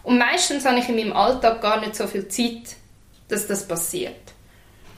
Und 0.02 0.18
meistens 0.18 0.64
habe 0.64 0.78
ich 0.78 0.88
in 0.88 0.96
meinem 0.96 1.12
Alltag 1.12 1.60
gar 1.60 1.80
nicht 1.80 1.94
so 1.94 2.06
viel 2.06 2.26
Zeit, 2.28 2.76
dass 3.28 3.46
das 3.46 3.66
passiert. 3.66 4.32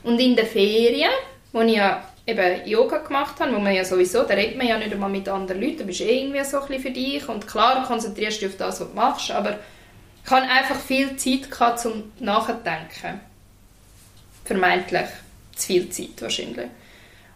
Und 0.03 0.19
in 0.19 0.35
den 0.35 0.45
Ferien, 0.45 1.11
wo 1.51 1.61
ich 1.61 1.75
ja 1.75 2.03
eben 2.25 2.65
Yoga 2.65 2.99
gemacht 2.99 3.39
habe, 3.39 3.53
wo 3.53 3.59
man 3.59 3.73
ja 3.73 3.83
sowieso, 3.83 4.23
da 4.23 4.33
redet 4.33 4.57
man 4.57 4.67
ja 4.67 4.77
nicht 4.77 4.93
einmal 4.93 5.09
mit 5.09 5.27
anderen 5.27 5.61
Leuten, 5.61 5.79
du 5.79 5.85
bist 5.85 6.01
eh 6.01 6.21
irgendwie 6.21 6.43
so 6.43 6.61
ein 6.61 6.67
bisschen 6.67 6.83
für 6.83 6.91
dich 6.91 7.27
und 7.27 7.47
klar 7.47 7.85
konzentrierst 7.85 8.41
du 8.41 8.45
dich 8.45 8.53
auf 8.53 8.57
das, 8.57 8.79
was 8.79 8.87
du 8.87 8.95
machst, 8.95 9.31
aber 9.31 9.59
Ich 10.25 10.31
hatte 10.31 10.49
einfach 10.49 10.79
viel 10.79 11.17
Zeit 11.17 11.51
gehabt, 11.51 11.79
zum 11.79 12.11
Nachdenken. 12.19 13.19
Vermeintlich. 14.45 15.07
Zu 15.55 15.67
viel 15.67 15.89
Zeit 15.89 16.21
wahrscheinlich. 16.21 16.67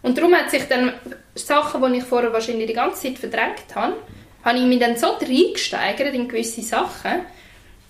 Und 0.02 0.16
darum 0.16 0.34
hat 0.34 0.50
sich 0.50 0.64
dann 0.64 0.92
Sachen, 1.34 1.92
die 1.92 1.98
ich 1.98 2.04
vorher 2.04 2.32
wahrscheinlich 2.32 2.68
die 2.68 2.74
ganze 2.74 3.02
Zeit 3.02 3.18
verdrängt 3.18 3.74
habe, 3.74 3.96
habe 4.44 4.58
ich 4.58 4.64
mich 4.64 4.78
dann 4.78 4.96
so 4.96 5.08
reingesteigert 5.08 6.14
in 6.14 6.28
gewisse 6.28 6.62
Sachen, 6.62 7.22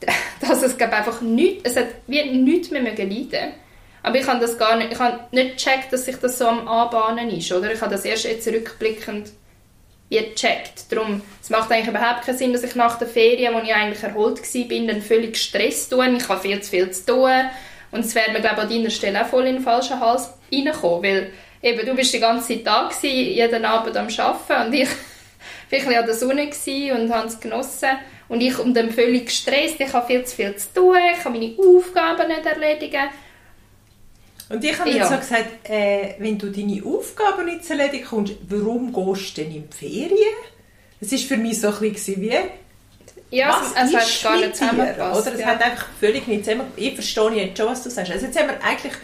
dass 0.41 0.63
es 0.63 0.77
glaube 0.77 0.97
einfach 0.97 1.21
nicht, 1.21 1.67
es 1.67 1.77
hat 1.77 1.89
wie 2.07 2.23
nichts 2.25 2.71
mehr 2.71 2.83
leiden 2.83 3.53
aber 4.03 4.19
ich 4.19 4.27
habe 4.27 4.41
das 4.41 4.57
gar 4.59 4.77
nicht, 4.77 4.93
ich 4.93 4.99
habe 4.99 5.21
nicht 5.33 5.59
gecheckt, 5.59 5.93
dass 5.93 6.05
sich 6.05 6.17
das 6.17 6.39
so 6.39 6.47
am 6.47 6.67
Anbahnen 6.69 7.31
ist, 7.31 7.53
oder? 7.53 7.73
Ich 7.73 7.81
habe 7.81 7.91
das 7.91 8.05
erst 8.05 8.25
jetzt 8.25 8.47
rückblickend 8.49 9.31
gecheckt. 10.11 10.91
Darum, 10.91 11.21
es 11.43 11.51
macht 11.51 11.71
eigentlich 11.71 11.89
überhaupt 11.89 12.25
keinen 12.25 12.39
Sinn, 12.39 12.53
dass 12.53 12.63
ich 12.63 12.75
nach 12.75 12.99
der 12.99 13.09
Ferien, 13.09 13.55
wo 13.55 13.59
ich 13.59 13.75
eigentlich 13.75 14.03
erholt 14.03 14.41
war, 14.41 14.87
dann 14.87 15.03
völlig 15.03 15.35
gestresst 15.35 15.91
tue. 15.91 16.09
Ich 16.17 16.29
habe 16.29 16.41
viel 16.41 16.61
zu 16.61 16.71
viel 16.71 16.91
zu 16.91 17.07
tun. 17.07 17.31
Und 17.91 18.01
es 18.01 18.15
wäre 18.15 18.33
mir, 18.33 18.41
glaube 18.41 18.57
ich, 18.57 18.63
an 18.63 18.69
deiner 18.71 18.91
Stelle 18.91 19.23
auch 19.23 19.29
voll 19.29 19.47
in 19.47 19.57
den 19.57 19.63
falschen 19.63 20.01
Hals 20.01 20.31
reingekommen, 20.53 21.03
weil 21.03 21.33
eben, 21.63 21.87
du 21.87 21.95
bist 21.95 22.13
die 22.13 22.21
ganze 22.21 22.49
Zeit 22.49 22.67
da 22.67 22.89
gewesen, 22.89 23.35
jeden 23.35 23.65
Abend 23.65 23.97
am 23.97 24.09
Arbeiten 24.09 24.67
und 24.67 24.75
ich 24.75 24.89
war 25.71 25.93
ein 25.93 25.99
an 25.99 26.07
der 26.07 26.15
Sonne 26.15 26.51
und 26.95 27.13
habe 27.13 27.29
es 27.29 27.41
genossen. 27.41 27.91
Und 28.29 28.43
ich 28.43 28.59
um 28.59 28.75
dann 28.75 28.91
völlig 28.91 29.27
gestresst, 29.27 29.77
ich 29.79 29.93
habe 29.93 30.07
viel 30.07 30.25
zu 30.25 30.37
viel 30.37 30.55
zu 30.57 30.75
tun, 30.75 30.97
ich 31.15 31.23
kann 31.23 31.33
meine 31.33 31.55
Aufgaben 31.59 32.29
nicht 32.29 32.45
erledigen. 32.45 33.09
Und 34.51 34.65
ich 34.65 34.79
habe 34.79 34.91
ja. 34.91 35.07
so 35.07 35.17
gesagt, 35.17 35.69
äh, 35.69 36.15
wenn 36.19 36.39
du 36.39 36.51
deine 36.51 36.83
Aufgaben 36.85 37.47
nicht 37.47 37.65
zu 37.65 37.73
erledigen 37.73 38.05
kommst, 38.05 38.35
warum 38.49 38.93
gehst 38.93 39.37
du 39.37 39.43
denn 39.43 39.55
in 39.55 39.69
die 39.69 39.77
Ferien? 39.77 40.35
Das 41.01 41.13
war 41.13 41.19
für 41.19 41.37
mich 41.37 41.61
so 41.61 41.69
ein 41.69 41.93
bisschen 41.93 42.21
wie... 42.21 42.33
Ja, 43.31 43.51
was 43.51 43.91
es, 43.91 43.95
es 43.95 44.25
hat 44.25 44.33
gar 44.33 44.41
nicht 44.41 44.57
zusammengepasst. 44.57 45.27
Oder? 45.27 45.35
Es 45.35 45.41
ja. 45.41 45.47
hat 45.47 45.63
einfach 45.63 45.87
völlig 46.01 46.27
nicht 46.27 46.45
zusammengepasst. 46.45 46.83
Ich 46.83 46.95
verstehe 46.95 47.31
jetzt 47.33 47.59
schon, 47.59 47.67
was 47.67 47.83
du 47.83 47.91
sagst. 47.91 48.11
Also 48.11 48.27
jetzt 48.27 48.39
haben 48.39 48.49
wir 48.49 48.65
eigentlich 48.65 48.95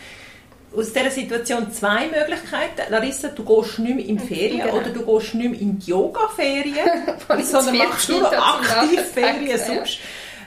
aus 0.76 0.93
dieser 0.93 1.11
Situation 1.11 1.73
zwei 1.73 2.07
Möglichkeiten. 2.07 2.90
Larissa, 2.90 3.28
du 3.28 3.45
gehst 3.45 3.78
nicht 3.78 3.97
mehr 3.97 4.07
in 4.07 4.16
die 4.19 4.26
Ferien 4.35 4.62
genau. 4.62 4.76
oder 4.78 4.90
du 4.90 5.04
gehst 5.04 5.35
nicht 5.35 5.50
mehr 5.50 5.61
in 5.61 5.78
die 5.78 5.90
Yoga-Ferien, 5.90 6.88
sondern 7.43 7.78
machst 7.78 8.09
nur 8.09 8.33
aktiv 8.33 9.00
Ferien 9.12 9.59
sonst. 9.59 9.99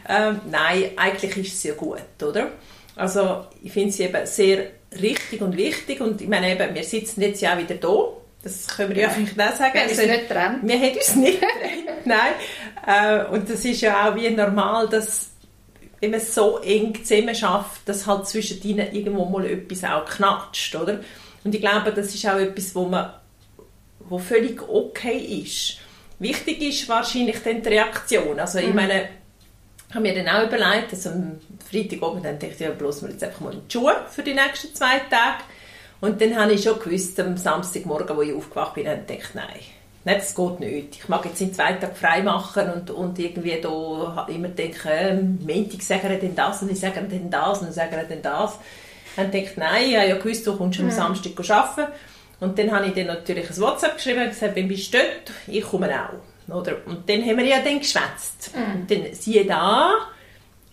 Ähm, 0.10 0.40
nein, 0.50 0.92
eigentlich 0.96 1.38
ist 1.38 1.54
es 1.56 1.64
ja 1.64 1.74
gut, 1.74 2.02
oder? 2.22 2.52
Also 2.96 3.46
ich 3.62 3.72
finde 3.72 3.90
es 3.90 4.00
eben 4.00 4.26
sehr 4.26 4.68
richtig 5.02 5.42
und 5.42 5.58
wichtig 5.58 6.02
und 6.02 6.22
ich 6.22 6.28
meine 6.28 6.52
eben, 6.52 6.74
wir 6.74 6.84
sitzen 6.84 7.22
jetzt 7.22 7.42
ja 7.42 7.54
auch 7.54 7.58
wieder 7.58 7.76
da. 7.76 8.14
Das 8.44 8.68
können 8.68 8.96
wir 8.96 9.04
ja 9.04 9.10
vielleicht 9.10 9.40
auch 9.40 9.56
sagen. 9.56 9.74
Wir 9.74 9.82
haben 9.82 9.90
uns 9.90 10.00
also, 10.00 10.12
nicht 10.12 10.30
getrennt. 10.30 10.60
Wir 10.64 10.80
haben 10.80 10.98
uns 10.98 11.16
nicht 11.16 11.42
getrennt, 11.42 12.06
nein. 12.06 12.34
Äh, 12.86 13.26
und 13.34 13.50
das 13.50 13.66
ist 13.66 13.82
ja 13.82 14.10
auch 14.10 14.16
wie 14.16 14.30
normal, 14.30 14.88
dass 14.88 15.32
wenn 16.00 16.12
man 16.12 16.20
so 16.20 16.60
eng 16.60 16.94
zusammen 17.04 17.36
schafft, 17.36 17.88
dass 17.88 18.06
halt 18.06 18.28
zwischen 18.28 18.62
ihnen 18.64 18.94
irgendwo 18.94 19.26
mal 19.26 19.46
etwas 19.46 19.84
auch 19.84 20.06
knatscht, 20.06 20.76
oder? 20.76 21.00
Und 21.44 21.56
ich 21.56 21.62
glaube, 21.62 21.92
das 21.92 22.14
ist 22.14 22.28
auch 22.28 22.38
etwas, 22.38 22.76
wo 22.76 22.86
man 22.86 23.14
wo 24.10 24.18
völlig 24.18 24.62
okay 24.62 25.18
ist. 25.18 25.80
Wichtig 26.20 26.62
ist 26.62 26.90
wahrscheinlich 26.90 27.42
dann 27.44 27.62
die 27.62 27.70
Reaktion. 27.70 28.40
Also 28.40 28.60
ich 28.60 28.70
mhm. 28.70 28.76
meine, 28.76 29.10
ich 29.90 29.96
habe 29.96 30.02
mir 30.02 30.16
dann 30.16 30.28
auch 30.28 30.48
überlegt, 30.48 30.92
dass 30.92 31.08
am 31.08 31.40
Freitagabend 31.70 32.26
dann 32.26 32.40
dachte 32.40 32.54
ich, 32.54 32.60
ja, 32.60 32.72
bloß 32.72 33.04
wir 33.04 33.10
jetzt 33.10 33.24
einfach 33.24 33.42
mal 33.42 33.54
in 33.54 33.62
die 33.68 33.74
Schuhe 33.74 33.96
für 34.10 34.24
die 34.24 34.34
nächsten 34.34 34.74
zwei 34.74 35.00
Tage. 35.00 35.44
Und 36.00 36.22
dann 36.22 36.36
habe 36.36 36.54
ich 36.54 36.64
schon 36.64 36.80
gewusst, 36.80 37.20
am 37.20 37.38
Samstagmorgen, 37.38 38.16
wo 38.16 38.22
ich 38.22 38.34
aufgewacht 38.34 38.76
bin, 38.76 38.88
habe 38.88 39.02
ich 39.02 39.08
gedacht, 39.08 39.36
nein, 39.36 39.60
Nein, 40.08 40.20
das 40.20 40.34
geht 40.34 40.60
nicht. 40.62 40.96
Ich 41.02 41.10
mag 41.10 41.26
jetzt 41.26 41.42
in 41.42 41.54
zwei 41.54 41.74
Tagen 41.74 41.94
frei 41.94 42.22
machen 42.24 42.72
und, 42.72 42.90
und 42.92 43.20
irgendwie 43.20 43.60
da 43.60 44.26
immer 44.30 44.48
denken, 44.48 44.88
äh, 44.88 45.14
Montag 45.14 45.82
sagen 45.82 46.10
wir 46.10 46.18
denn 46.18 46.34
das 46.34 46.62
und 46.62 46.72
ich 46.72 46.80
sage 46.80 47.02
denn 47.02 47.30
das 47.30 47.60
und 47.60 47.74
sagen 47.74 48.00
denn 48.10 48.22
das. 48.22 48.58
Dann 49.18 49.32
denke 49.32 49.50
ich, 49.52 49.58
nein, 49.58 49.90
ich 49.90 49.98
habe 49.98 50.08
ja 50.08 50.16
gewusst, 50.16 50.48
du 50.48 50.56
kommst 50.56 50.80
am 50.80 50.90
Samstag 50.92 51.34
arbeiten. 51.50 51.92
Und 52.40 52.58
dann 52.58 52.72
habe 52.72 52.86
ich 52.86 52.94
dann 52.94 53.08
natürlich 53.08 53.50
ein 53.50 53.58
WhatsApp 53.58 53.98
geschrieben 53.98 54.22
und 54.22 54.30
gesagt, 54.30 54.56
wenn 54.56 54.70
bist 54.70 54.94
du 54.94 54.98
dort, 54.98 55.34
ich 55.46 55.64
komme 55.64 55.90
auch. 55.92 56.56
Oder? 56.56 56.78
Und 56.86 57.10
dann 57.10 57.22
haben 57.26 57.38
wir 57.40 57.46
ja 57.46 57.60
dann 57.60 57.80
geschwätzt. 57.80 58.56
Mhm. 58.56 58.80
Und 58.80 58.90
dann 58.90 59.14
siehe 59.14 59.44
da, 59.44 59.92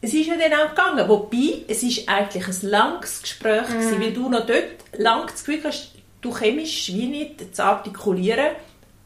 es 0.01 0.15
ist 0.15 0.29
ja 0.29 0.35
dann 0.37 0.61
auch 0.61 0.77
gegangen. 0.77 1.09
Wobei, 1.09 1.65
es 1.67 1.83
ist 1.83 2.09
eigentlich 2.09 2.47
ein 2.47 2.71
langes 2.71 3.21
Gespräch 3.21 3.69
mhm. 3.69 3.73
gewesen, 3.73 4.01
weil 4.01 4.13
du 4.13 4.29
noch 4.29 4.47
dort 4.47 4.97
lang 4.97 5.27
das 5.27 5.45
Gefühl 5.45 5.65
hast, 5.65 5.91
du 6.21 6.31
kommst 6.31 6.95
wie 6.95 7.07
nicht 7.07 7.57
zu 7.57 7.65
artikulieren, 7.65 8.51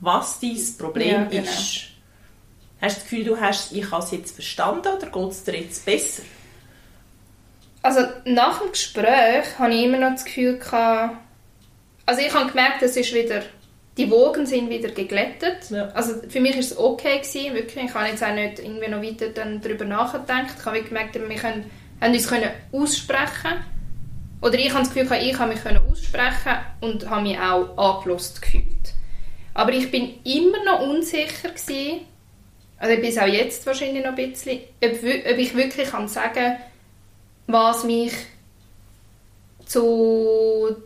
was 0.01 0.41
dein 0.41 0.57
Problem 0.79 1.23
ja, 1.23 1.25
genau. 1.25 1.43
ist. 1.43 1.89
Hast 2.81 2.97
du 2.97 3.01
das 3.01 3.03
Gefühl, 3.03 3.25
du 3.25 3.41
hast, 3.41 3.73
ich 3.73 3.91
habe 3.91 4.05
es 4.05 4.11
jetzt 4.13 4.35
verstanden 4.35 4.89
oder 4.97 5.07
geht 5.07 5.31
es 5.31 5.45
dir 5.45 5.61
jetzt 5.61 5.85
besser? 5.85 6.23
Also 7.83 8.01
nach 8.25 8.61
dem 8.61 8.71
Gespräch 8.71 9.59
habe 9.59 9.73
ich 9.73 9.85
immer 9.85 9.99
noch 9.99 10.13
das 10.13 10.25
Gefühl 10.25 10.59
gehabt, 10.59 11.17
also 12.07 12.23
ich 12.23 12.33
habe 12.33 12.49
gemerkt, 12.49 12.83
es 12.83 12.97
ist 12.97 13.13
wieder, 13.13 13.43
die 13.97 14.11
Wogen 14.11 14.47
sind 14.47 14.71
wieder 14.71 14.89
geglättet. 14.89 15.71
Ja. 15.71 15.89
Also 15.89 16.15
für 16.29 16.41
mich 16.41 16.55
war 16.55 16.61
es 16.61 16.79
okay 16.79 17.19
gewesen, 17.19 17.55
wirklich. 17.55 17.85
Ich 17.85 17.95
habe 17.95 18.09
jetzt 18.09 18.25
auch 18.25 18.33
nicht 18.33 18.61
irgendwie 18.61 18.89
noch 18.89 19.03
weiter 19.03 19.29
dann 19.29 19.61
darüber 19.61 19.85
nachgedacht. 19.85 20.55
Ich 20.59 20.65
habe 20.65 20.83
gemerkt, 20.83 21.15
wir 21.15 21.37
können, 21.37 21.71
haben 22.01 22.15
uns 22.15 22.29
können 22.29 22.51
aussprechen 22.73 23.65
oder 24.41 24.55
ich 24.55 24.71
habe 24.73 24.85
das 24.85 24.95
Gefühl, 24.95 25.19
ich 25.21 25.39
habe 25.39 25.53
mich 25.53 25.63
können 25.63 25.81
aussprechen 25.91 26.59
und 26.81 27.11
habe 27.11 27.23
mich 27.23 27.39
auch 27.39 27.77
angelost 27.77 28.41
gefühlt. 28.41 28.95
Aber 29.55 29.73
ich 29.73 29.91
bin 29.91 30.21
immer 30.25 30.65
noch 30.65 30.89
unsicher 30.89 31.49
gewesen, 31.49 32.01
also 32.79 33.01
bis 33.01 33.19
auch 33.19 33.27
jetzt 33.27 33.67
wahrscheinlich 33.67 34.05
noch 34.05 34.17
ein 34.17 34.31
bisschen, 34.31 34.61
ob, 34.83 34.93
ob 34.93 35.39
ich 35.39 35.57
wirklich 35.57 35.91
kann 35.91 36.09
sagen 36.09 36.57
was 37.49 37.83
mich 37.85 38.13
zu 39.65 40.77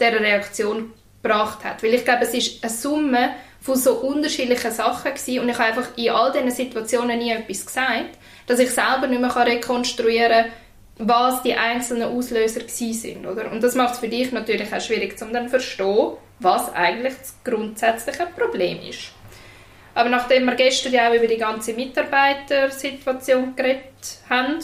dieser 0.00 0.20
Reaktion 0.20 0.92
gebracht 1.22 1.64
hat. 1.64 1.82
Weil 1.82 1.94
ich 1.94 2.04
glaube, 2.04 2.24
es 2.24 2.34
ist 2.34 2.64
eine 2.64 2.72
Summe 2.72 3.30
von 3.60 3.76
so 3.76 3.94
unterschiedlichen 3.94 4.70
Sachen 4.70 5.14
gewesen 5.14 5.40
und 5.40 5.48
ich 5.48 5.58
habe 5.58 5.68
einfach 5.68 5.96
in 5.96 6.10
all 6.10 6.32
diesen 6.32 6.50
Situationen 6.50 7.18
nie 7.18 7.32
etwas 7.32 7.64
gesagt, 7.64 8.18
dass 8.46 8.58
ich 8.58 8.70
selber 8.70 9.06
nicht 9.06 9.20
mehr 9.20 9.34
rekonstruieren 9.34 10.44
kann, 10.44 10.52
was 10.98 11.42
die 11.42 11.54
einzelnen 11.54 12.16
Auslöser 12.16 12.60
sind, 12.68 13.26
oder? 13.26 13.50
Und 13.50 13.62
das 13.62 13.74
macht 13.74 13.94
es 13.94 14.00
für 14.00 14.08
dich 14.08 14.30
natürlich 14.32 14.72
auch 14.72 14.80
schwierig, 14.80 15.20
um 15.20 15.32
dann 15.32 15.44
zu 15.44 15.50
verstehen, 15.50 16.12
was 16.38 16.72
eigentlich 16.72 17.14
das 17.18 17.34
grundsätzliche 17.44 18.26
Problem 18.36 18.78
ist. 18.88 19.12
Aber 19.94 20.08
nachdem 20.08 20.44
wir 20.44 20.54
gestern 20.54 20.92
ja 20.92 21.08
auch 21.08 21.14
über 21.14 21.26
die 21.26 21.36
ganze 21.36 21.72
Mitarbeitersituation 21.72 23.54
geredet 23.54 24.18
haben, 24.28 24.58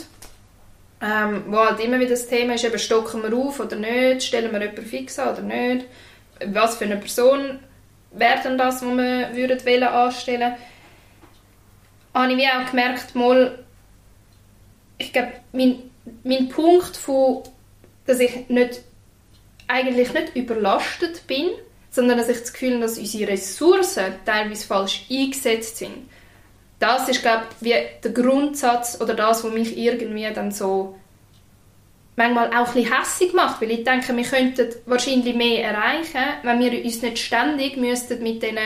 ähm, 1.02 1.44
wo 1.46 1.58
halt 1.58 1.80
immer 1.80 1.98
wieder 1.98 2.10
das 2.10 2.28
Thema 2.28 2.54
ist, 2.54 2.64
eben 2.64 2.78
stocken 2.78 3.22
wir 3.22 3.36
auf 3.36 3.60
oder 3.60 3.76
nicht, 3.76 4.24
stellen 4.24 4.52
wir 4.52 4.60
jemanden 4.60 4.84
fix 4.84 5.18
an 5.18 5.34
oder 5.34 5.42
nicht, 5.42 5.86
was 6.46 6.76
für 6.76 6.84
eine 6.84 6.96
Person 6.96 7.60
wäre 8.12 8.40
denn 8.44 8.58
das, 8.58 8.80
die 8.80 8.86
wir 8.86 9.30
wollen 9.34 9.82
anstellen 9.84 10.54
habe 12.12 12.32
ich 12.32 12.38
wie 12.38 12.48
auch 12.48 12.68
gemerkt, 12.68 13.14
mal, 13.14 13.58
ich 14.98 15.12
glaube, 15.12 15.32
mein, 15.52 15.89
mein 16.24 16.48
Punkt 16.48 16.96
von, 16.96 17.42
dass 18.06 18.20
ich 18.20 18.48
nicht 18.48 18.82
eigentlich 19.66 20.12
nicht 20.12 20.36
überlastet 20.36 21.26
bin, 21.26 21.50
sondern 21.90 22.18
dass 22.18 22.28
ich 22.28 22.40
das 22.40 22.52
Gefühl 22.52 22.74
habe, 22.74 22.82
dass 22.82 22.98
unsere 22.98 23.32
Ressourcen 23.32 24.14
teilweise 24.24 24.66
falsch 24.66 25.06
eingesetzt 25.10 25.78
sind. 25.78 26.08
Das 26.78 27.08
ist, 27.08 27.22
glaube 27.22 27.44
ich, 27.60 27.74
der 28.02 28.12
Grundsatz 28.12 29.00
oder 29.00 29.14
das, 29.14 29.44
was 29.44 29.52
mich 29.52 29.76
irgendwie 29.76 30.32
dann 30.32 30.50
so 30.50 30.96
manchmal 32.16 32.48
auch 32.54 32.74
ein 32.74 32.84
hässig 32.84 33.32
macht, 33.34 33.60
weil 33.60 33.70
ich 33.70 33.84
denke, 33.84 34.16
wir 34.16 34.24
könnten 34.24 34.68
wahrscheinlich 34.86 35.34
mehr 35.34 35.64
erreichen, 35.64 36.22
wenn 36.42 36.60
wir 36.60 36.84
uns 36.84 37.02
nicht 37.02 37.18
ständig 37.18 37.76
müssten 37.76 38.22
mit 38.22 38.42
diesen 38.42 38.58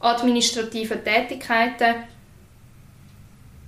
administrativen 0.00 1.02
Tätigkeiten 1.02 1.94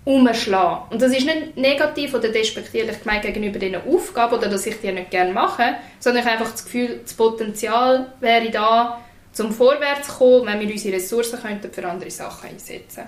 umschlagen. 0.09 0.85
Und 0.91 1.03
das 1.03 1.13
ist 1.13 1.27
nicht 1.27 1.57
negativ 1.57 2.15
oder 2.15 2.31
despektierlich 2.31 3.01
gemeint 3.01 3.23
gegenüber 3.23 3.59
diesen 3.59 3.77
Aufgaben 3.87 4.37
oder 4.37 4.49
dass 4.49 4.67
ich 4.67 4.81
die 4.81 4.91
nicht 4.91 5.11
gerne 5.11 5.33
mache, 5.33 5.77
sondern 6.01 6.25
ich 6.25 6.31
einfach 6.31 6.51
das 6.51 6.65
Gefühl, 6.65 7.01
das 7.03 7.13
Potenzial 7.13 8.13
wäre 8.21 8.51
da, 8.51 9.01
zum 9.33 9.53
vorwärts 9.53 10.09
zu 10.09 10.15
kommen, 10.15 10.47
wenn 10.47 10.61
wir 10.61 10.73
unsere 10.73 10.97
Ressourcen 10.97 11.41
könnten 11.41 11.71
für 11.71 11.87
andere 11.87 12.11
Sachen 12.11 12.49
einsetzen 12.49 13.05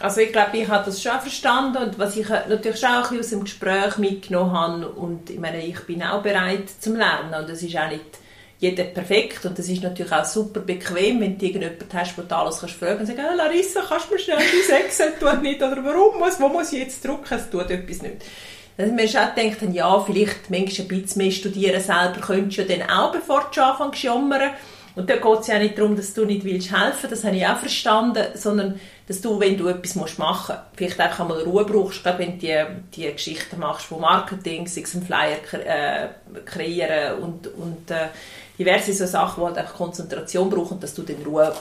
also 0.00 0.20
ich 0.20 0.32
glaube, 0.32 0.56
ich 0.58 0.68
habe 0.68 0.84
das 0.84 1.00
schon 1.02 1.20
verstanden 1.20 1.84
und 1.84 1.98
was 1.98 2.16
ich 2.16 2.28
natürlich 2.28 2.80
schon 2.80 2.90
auch 2.90 3.12
aus 3.12 3.30
dem 3.30 3.44
Gespräch 3.44 3.96
mitgenommen 3.98 4.52
habe 4.52 4.88
und 4.88 5.30
ich 5.30 5.38
meine, 5.38 5.64
ich 5.64 5.78
bin 5.86 6.02
auch 6.02 6.22
bereit 6.22 6.68
zum 6.80 6.96
Lernen 6.96 7.32
und 7.32 7.48
es 7.48 7.62
ist 7.62 7.76
auch 7.76 7.88
nicht 7.88 8.04
jeder 8.58 8.84
perfekt 8.84 9.44
und 9.44 9.58
das 9.58 9.68
ist 9.68 9.82
natürlich 9.82 10.12
auch 10.12 10.24
super 10.24 10.60
bequem, 10.60 11.20
wenn 11.20 11.36
du 11.36 11.44
irgendjemanden 11.44 11.88
hast, 11.92 12.16
wo 12.16 12.22
du 12.22 12.36
alles 12.36 12.60
kannst 12.60 12.76
fragen 12.76 13.00
und 13.00 13.06
sagen, 13.06 13.20
ah, 13.20 13.34
Larissa, 13.34 13.82
kannst 13.88 14.08
du 14.08 14.14
mir 14.14 14.20
schnell 14.20 14.38
dein 14.38 14.80
Excel 14.82 15.12
tun 15.18 15.42
nicht 15.42 15.62
oder 15.62 15.84
warum 15.84 16.18
muss, 16.18 16.40
wo 16.40 16.48
muss 16.48 16.72
ich 16.72 16.80
jetzt 16.80 17.04
drucken, 17.04 17.34
es 17.34 17.50
tut 17.50 17.70
etwas 17.70 18.02
nicht. 18.02 18.24
Dass 18.76 18.90
man 18.90 19.08
schon 19.08 19.20
gedacht 19.34 19.74
ja, 19.74 20.00
vielleicht 20.00 20.50
manchmal 20.50 20.88
ein 20.88 21.02
bisschen 21.02 21.22
mehr 21.22 21.30
studieren 21.30 21.80
selber 21.80 22.20
könntest 22.20 22.58
du 22.58 22.62
ja 22.62 22.76
dann 22.76 22.90
auch, 22.90 23.12
bevor 23.12 23.50
du 23.54 23.62
anfängst 23.62 24.00
zu 24.00 24.06
jammern. 24.06 24.50
Und 24.96 25.10
da 25.10 25.16
geht 25.16 25.40
es 25.40 25.46
ja 25.48 25.58
nicht 25.58 25.76
darum, 25.76 25.96
dass 25.96 26.14
du 26.14 26.24
nicht 26.24 26.44
willst 26.44 26.70
helfen, 26.70 27.10
das 27.10 27.24
habe 27.24 27.36
ich 27.36 27.44
auch 27.44 27.58
verstanden, 27.58 28.26
sondern 28.34 28.80
dass 29.08 29.20
du, 29.20 29.40
wenn 29.40 29.58
du 29.58 29.66
etwas 29.66 29.96
machen 29.96 30.24
musst, 30.24 30.52
vielleicht 30.76 31.00
einfach 31.00 31.20
einmal 31.20 31.42
Ruhe 31.42 31.64
brauchst, 31.64 32.04
gerade 32.04 32.20
wenn 32.20 32.38
du 32.38 32.46
die, 32.46 32.64
die 32.94 33.12
Geschichten 33.12 33.58
machst 33.58 33.86
von 33.86 34.00
Marketing, 34.00 34.68
sei 34.68 34.82
es 34.82 34.94
einen 34.94 35.04
Flyer 35.04 35.38
äh, 35.52 36.08
kreieren 36.44 37.18
und, 37.22 37.48
und 37.48 37.90
äh, 37.90 38.06
diverse 38.58 38.92
so 38.92 39.06
Sachen, 39.06 39.40
die 39.40 39.46
halt 39.46 39.58
einfach 39.58 39.74
Konzentration 39.74 40.50
brauchen, 40.50 40.80
dass 40.80 40.94
du 40.94 41.02
dann 41.02 41.22
Ruhe 41.24 41.52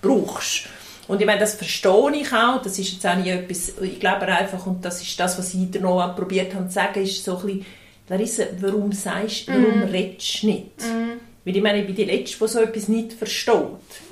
brauchst. 0.00 0.68
Und 1.08 1.20
ich 1.20 1.26
meine, 1.26 1.40
das 1.40 1.54
verstehe 1.54 2.12
ich 2.20 2.32
auch, 2.32 2.60
das 2.62 2.78
ist 2.78 2.92
jetzt 2.92 3.06
auch 3.06 3.16
nicht 3.16 3.28
etwas, 3.28 3.72
ich 3.80 3.98
glaube 3.98 4.26
einfach, 4.26 4.66
und 4.66 4.84
das 4.84 5.00
ist 5.00 5.18
das, 5.18 5.38
was 5.38 5.54
ich 5.54 5.70
dir 5.70 5.80
noch 5.80 6.14
probiert 6.14 6.54
habe 6.54 6.68
zu 6.68 6.74
sagen, 6.74 7.02
ist 7.02 7.24
so 7.24 7.38
ein 7.38 7.46
bisschen, 7.46 7.66
Larissa, 8.10 8.44
warum 8.60 8.92
sagst, 8.92 9.48
warum 9.48 9.80
mm. 9.80 9.90
redest 9.90 10.42
du 10.42 10.46
nicht? 10.46 10.80
Mm. 10.80 11.18
Weil 11.44 11.56
ich 11.56 11.62
meine, 11.62 11.80
ich 11.80 11.86
bin 11.86 11.94
die 11.94 12.04
Letzte, 12.04 12.38
die 12.38 12.48
so 12.48 12.60
etwas 12.60 12.88
nicht 12.88 13.14
versteht. 13.14 13.54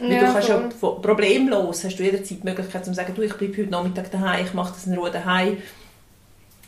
Weil 0.01 0.13
ja, 0.13 0.21
du 0.21 0.33
kannst 0.33 0.49
ja 0.49 0.59
problemlos, 1.03 1.85
hast 1.85 1.99
du 1.99 2.03
jederzeit 2.03 2.39
die 2.43 2.47
Möglichkeit 2.47 2.85
zu 2.85 2.95
sagen, 2.95 3.15
du, 3.15 3.23
ich 3.23 3.35
bleibe 3.35 3.59
heute 3.59 3.71
Nachmittag 3.71 4.11
daheim, 4.11 4.47
ich 4.47 4.55
mache 4.55 4.73
das 4.73 4.87
in 4.87 4.95
Ruhe 4.95 5.11
daheim. 5.11 5.59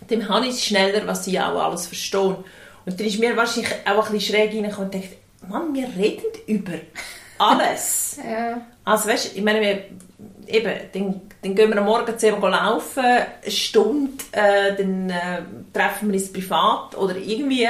Dann 0.08 0.28
habe 0.28 0.46
ich 0.46 0.52
es 0.52 0.64
schneller, 0.64 1.06
was 1.06 1.26
ich 1.26 1.40
auch 1.40 1.62
alles 1.62 1.86
verstehe. 1.86 2.36
Und 2.84 3.00
dann 3.00 3.06
ist 3.06 3.18
mir 3.18 3.34
wahrscheinlich 3.36 3.72
auch 3.86 4.06
ein 4.06 4.12
bisschen 4.12 4.34
schräg 4.34 4.52
reingekommen 4.52 4.90
und 4.90 4.94
dachte, 4.94 5.16
Mann, 5.46 5.74
wir 5.74 5.88
reden 5.96 6.24
über 6.46 6.74
alles. 7.38 8.18
ja. 8.28 8.60
Also 8.84 9.08
weißt, 9.08 9.36
ich 9.36 9.42
meine, 9.42 9.60
wir, 9.60 9.84
eben, 10.46 10.72
dann, 10.92 11.20
dann 11.42 11.54
gehen 11.54 11.70
wir 11.70 11.78
am 11.78 11.84
Morgen 11.84 12.18
zusammen 12.18 12.50
laufen, 12.50 13.04
eine 13.04 13.50
Stunde, 13.50 14.24
äh, 14.32 14.74
dann 14.76 15.10
äh, 15.10 15.42
treffen 15.72 16.08
wir 16.08 16.18
uns 16.18 16.32
privat 16.32 16.96
oder 16.96 17.16
irgendwie 17.16 17.68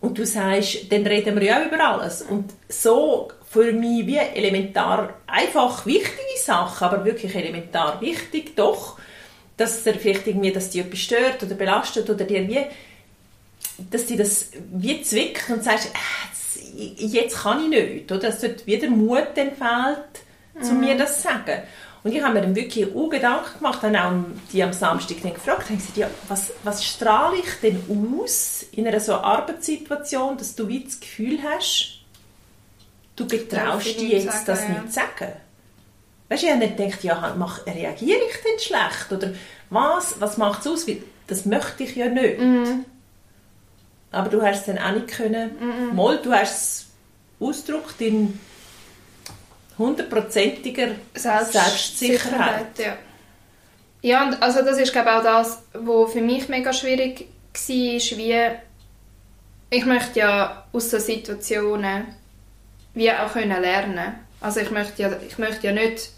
und 0.00 0.18
du 0.18 0.26
sagst, 0.26 0.90
dann 0.90 1.06
reden 1.06 1.36
wir 1.36 1.46
ja 1.46 1.64
über 1.64 1.80
alles. 1.80 2.22
Und 2.22 2.52
so 2.68 3.28
für 3.48 3.72
mich 3.72 4.06
wie 4.06 4.18
elementar, 4.18 5.14
einfach 5.26 5.86
wichtige 5.86 6.38
Sachen, 6.38 6.84
aber 6.88 7.04
wirklich 7.04 7.34
elementar 7.34 8.00
wichtig, 8.00 8.54
doch, 8.56 8.98
dass 9.56 9.82
dir 9.82 9.94
vielleicht 9.94 10.26
irgendwie, 10.26 10.52
dass 10.52 10.70
dich 10.70 10.82
etwas 10.82 10.98
stört 10.98 11.42
oder 11.42 11.54
belastet 11.54 12.10
oder 12.10 12.24
dir 12.24 12.46
wie, 12.46 12.66
dass 13.90 14.06
dir 14.06 14.18
das 14.18 14.50
wie 14.72 15.02
zwickt 15.02 15.48
und 15.48 15.64
sagst, 15.64 15.86
äh, 15.86 16.36
jetzt 16.76 17.36
kann 17.36 17.62
ich 17.64 17.68
nicht, 17.68 18.12
oder? 18.12 18.20
Dass 18.20 18.40
dort 18.40 18.66
wieder 18.66 18.88
Mut 18.88 19.28
fehlt, 19.34 20.64
zu 20.64 20.74
mhm. 20.74 20.80
mir 20.80 20.96
das 20.96 21.16
zu 21.16 21.22
sagen. 21.22 21.62
Und 22.02 22.12
ich 22.12 22.22
habe 22.22 22.34
mir 22.34 22.42
dann 22.42 22.54
wirklich 22.54 22.86
auch 22.94 23.08
Gedanken 23.08 23.58
gemacht, 23.58 23.82
dann 23.82 23.96
auch 23.96 24.12
die 24.52 24.62
am 24.62 24.72
Samstag 24.72 25.16
dann 25.22 25.34
gefragt, 25.34 25.68
haben 25.68 25.76
gesagt, 25.76 25.96
ja, 25.96 26.08
was, 26.28 26.52
was 26.62 26.84
strahle 26.84 27.38
ich 27.38 27.52
denn 27.60 27.82
aus 27.90 28.64
in 28.70 28.86
einer 28.86 29.00
so 29.00 29.14
Arbeitssituation, 29.14 30.36
dass 30.36 30.54
du 30.54 30.68
wie 30.68 30.84
das 30.84 31.00
Gefühl 31.00 31.40
hast, 31.42 31.98
du 33.16 33.26
getraust 33.26 33.86
dich 33.86 34.10
jetzt 34.12 34.26
sagen, 34.26 34.44
das 34.46 34.62
ja. 34.62 34.68
nicht 34.68 34.86
zu 34.86 34.92
sagen? 34.92 35.32
Weißt 36.28 36.42
du, 36.42 36.46
ich 36.46 36.52
habe 36.52 36.64
nicht 36.64 36.76
gedacht, 36.76 37.04
ja, 37.04 37.34
mach, 37.36 37.66
reagiere 37.66 38.20
ich 38.30 38.36
denn 38.42 38.60
schlecht? 38.60 39.10
Oder 39.10 39.32
was, 39.70 40.20
was 40.20 40.36
macht 40.36 40.60
es 40.60 40.66
aus? 40.68 40.86
Das 41.26 41.44
möchte 41.44 41.82
ich 41.82 41.96
ja 41.96 42.08
nicht. 42.08 42.38
Mhm. 42.38 42.84
Aber 44.10 44.28
du 44.28 44.42
hast 44.42 44.60
es 44.60 44.66
dann 44.66 44.78
auch 44.78 44.92
nicht 44.92 45.08
können. 45.08 45.50
Mhm. 45.58 45.96
Mal, 45.96 46.18
du 46.22 46.32
hast 46.32 46.52
es 46.52 46.86
ausgedrückt 47.40 48.00
in 48.00 48.38
hundertprozentiger 49.78 50.88
Selbstsicherheit. 51.14 52.78
Ja. 52.78 52.96
ja, 54.02 54.26
und 54.26 54.42
also 54.42 54.62
das 54.62 54.78
ist 54.78 54.92
glaube 54.92 55.16
auch 55.16 55.22
das, 55.22 55.62
was 55.72 56.12
für 56.12 56.22
mich 56.22 56.48
mega 56.48 56.72
schwierig 56.72 57.20
war, 57.20 58.18
wie 58.18 58.50
ich 59.68 59.84
möchte 59.84 60.20
ja 60.20 60.64
aus 60.72 60.90
so 60.90 60.98
Situationen 60.98 62.06
wie 62.94 63.10
auch 63.10 63.32
können 63.32 63.60
lernen. 63.60 64.14
Also 64.40 64.60
ich 64.60 64.70
möchte 64.70 65.02
ja, 65.02 65.10
ich 65.26 65.38
möchte 65.38 65.66
ja 65.66 65.72
nicht 65.72 66.10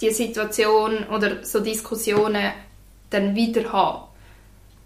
die 0.00 0.10
Situation 0.10 1.06
oder 1.08 1.44
so 1.44 1.60
Diskussionen 1.60 2.52
dann 3.10 3.34
wieder 3.34 3.72
haben. 3.72 4.07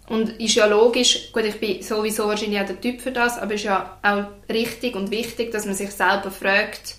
Und 0.07 0.39
ist 0.41 0.55
ja 0.55 0.65
logisch, 0.65 1.31
gut, 1.31 1.45
ich 1.45 1.59
bin 1.59 1.81
sowieso 1.81 2.27
wahrscheinlich 2.27 2.59
auch 2.59 2.65
der 2.65 2.81
Typ 2.81 3.01
für 3.01 3.11
das, 3.11 3.37
aber 3.37 3.53
ist 3.53 3.63
ja 3.63 3.97
auch 4.01 4.25
richtig 4.51 4.95
und 4.95 5.11
wichtig, 5.11 5.51
dass 5.51 5.65
man 5.65 5.75
sich 5.75 5.91
selber 5.91 6.29
fragt, 6.29 6.95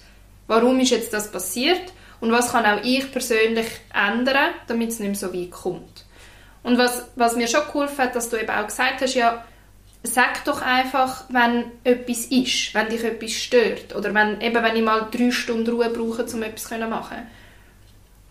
warum 0.46 0.80
ist 0.80 0.90
jetzt 0.90 1.12
das 1.12 1.30
passiert 1.30 1.92
und 2.20 2.32
was 2.32 2.52
kann 2.52 2.64
auch 2.64 2.82
ich 2.82 3.12
persönlich 3.12 3.66
ändern, 3.92 4.54
damit 4.66 4.88
es 4.88 5.00
nicht 5.00 5.08
mehr 5.08 5.30
so 5.30 5.34
weit 5.34 5.50
kommt. 5.50 6.04
Und 6.62 6.78
was, 6.78 7.04
was 7.14 7.36
mir 7.36 7.46
schon 7.46 7.66
geholfen 7.66 7.98
hat, 7.98 8.16
dass 8.16 8.30
du 8.30 8.38
eben 8.38 8.50
auch 8.50 8.66
gesagt 8.66 9.02
hast, 9.02 9.14
ja, 9.14 9.44
sag 10.02 10.44
doch 10.44 10.62
einfach, 10.62 11.24
wenn 11.28 11.66
etwas 11.82 12.26
ist, 12.26 12.74
wenn 12.74 12.88
dich 12.88 13.04
etwas 13.04 13.32
stört 13.32 13.94
oder 13.94 14.14
wenn, 14.14 14.40
eben, 14.40 14.62
wenn 14.62 14.76
ich 14.76 14.82
mal 14.82 15.08
drei 15.10 15.30
Stunden 15.30 15.68
Ruhe 15.68 15.90
brauche, 15.90 16.24
um 16.24 16.42
etwas 16.42 16.64
zu 16.64 16.78
machen. 16.78 17.26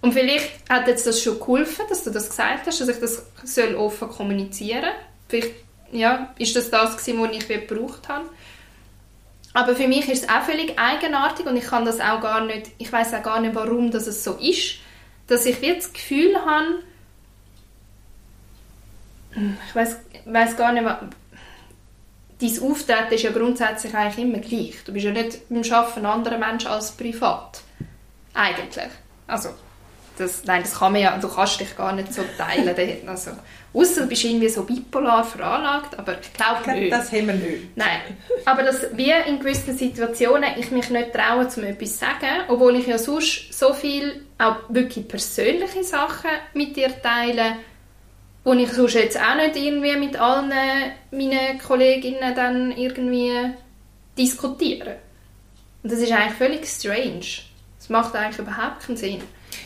Und 0.03 0.11
vielleicht 0.11 0.69
hat 0.69 0.85
jetzt 0.89 1.07
das 1.07 1.23
schon 1.23 1.39
geholfen, 1.39 1.85
dass 1.87 2.03
du 2.03 2.09
das 2.09 2.29
gesagt 2.29 2.67
hast, 2.67 2.81
dass 2.81 2.89
ich 2.89 2.99
das 2.99 3.25
soll 3.45 3.73
offen 3.75 4.09
kommunizieren 4.09 4.81
soll. 4.81 4.91
Vielleicht 5.29 5.55
ja, 5.93 6.33
ist 6.37 6.57
das 6.57 6.69
das, 6.69 6.95
was 6.95 7.07
ich 7.07 7.47
gebraucht 7.47 8.09
habe. 8.09 8.25
Aber 9.53 9.77
für 9.77 9.87
mich 9.87 10.09
ist 10.09 10.23
es 10.23 10.29
auch 10.29 10.41
völlig 10.41 10.77
eigenartig 10.77 11.45
und 11.45 11.55
ich 11.55 11.63
kann 11.63 11.85
das 11.85 12.01
auch 12.01 12.19
gar 12.19 12.43
nicht, 12.43 12.71
ich 12.79 12.91
weiß 12.91 13.13
auch 13.13 13.23
gar 13.23 13.39
nicht, 13.39 13.55
warum 13.55 13.91
das 13.91 14.05
so 14.25 14.33
ist, 14.33 14.79
dass 15.27 15.45
ich 15.45 15.61
jetzt 15.61 15.87
das 15.87 15.93
Gefühl 15.93 16.35
habe, 16.35 16.83
ich 19.69 19.73
weiß, 19.73 19.99
weiß 20.25 20.57
gar 20.57 20.73
nicht, 20.73 20.85
dein 22.41 22.69
Auftreten 22.69 23.13
ist 23.13 23.23
ja 23.23 23.31
grundsätzlich 23.31 23.95
eigentlich 23.95 24.25
immer 24.25 24.39
gleich. 24.39 24.83
Du 24.83 24.91
bist 24.91 25.05
ja 25.05 25.11
nicht 25.11 25.47
beim 25.47 25.63
Arbeiten 25.71 26.05
anderer 26.05 26.37
Mensch 26.37 26.65
als 26.65 26.91
privat. 26.91 27.61
Eigentlich. 28.33 28.89
Also, 29.27 29.51
das, 30.17 30.43
nein, 30.45 30.61
das 30.61 30.79
kann 30.79 30.91
man 30.91 31.01
ja, 31.01 31.17
du 31.17 31.27
kannst 31.27 31.59
dich 31.59 31.75
gar 31.75 31.93
nicht 31.93 32.13
so 32.13 32.23
teilen. 32.37 33.07
Also, 33.07 33.31
Außer 33.73 34.01
du 34.01 34.07
bist 34.07 34.23
irgendwie 34.23 34.49
so 34.49 34.63
bipolar 34.63 35.23
veranlagt, 35.23 35.97
aber 35.97 36.19
ich 36.21 36.31
glaube 36.33 36.71
nicht. 36.71 36.93
Das 36.93 37.11
haben 37.11 37.27
wir 37.27 37.33
nicht. 37.33 37.75
Nein, 37.75 38.01
aber 38.45 38.61
dass 38.61 38.95
wie 38.95 39.11
in 39.27 39.39
gewissen 39.39 39.75
Situationen 39.75 40.51
ich 40.57 40.69
mich 40.69 40.91
nicht 40.91 41.11
traue, 41.11 41.47
um 41.47 41.63
etwas 41.63 41.93
zu 41.93 41.97
sagen, 41.97 42.43
obwohl 42.49 42.75
ich 42.75 42.85
ja 42.85 42.99
sonst 42.99 43.51
so 43.51 43.73
viel 43.73 44.25
auch 44.37 44.57
wirklich 44.69 45.07
persönliche 45.07 45.83
Sachen 45.83 46.29
mit 46.53 46.75
dir 46.75 46.89
teile, 47.01 47.57
wo 48.43 48.53
ich 48.53 48.71
sonst 48.71 48.93
jetzt 48.93 49.19
auch 49.19 49.35
nicht 49.35 49.55
irgendwie 49.55 49.95
mit 49.95 50.17
allen 50.17 50.53
meinen 51.09 51.57
Kolleginnen 51.57 52.35
dann 52.35 52.71
irgendwie 52.73 53.53
diskutiere. 54.15 54.97
Und 55.81 55.91
das 55.91 55.99
ist 55.99 56.11
eigentlich 56.11 56.37
völlig 56.37 56.67
strange. 56.67 57.41
Das 57.79 57.89
macht 57.89 58.15
eigentlich 58.15 58.37
überhaupt 58.37 58.85
keinen 58.85 58.97
Sinn. 58.97 59.21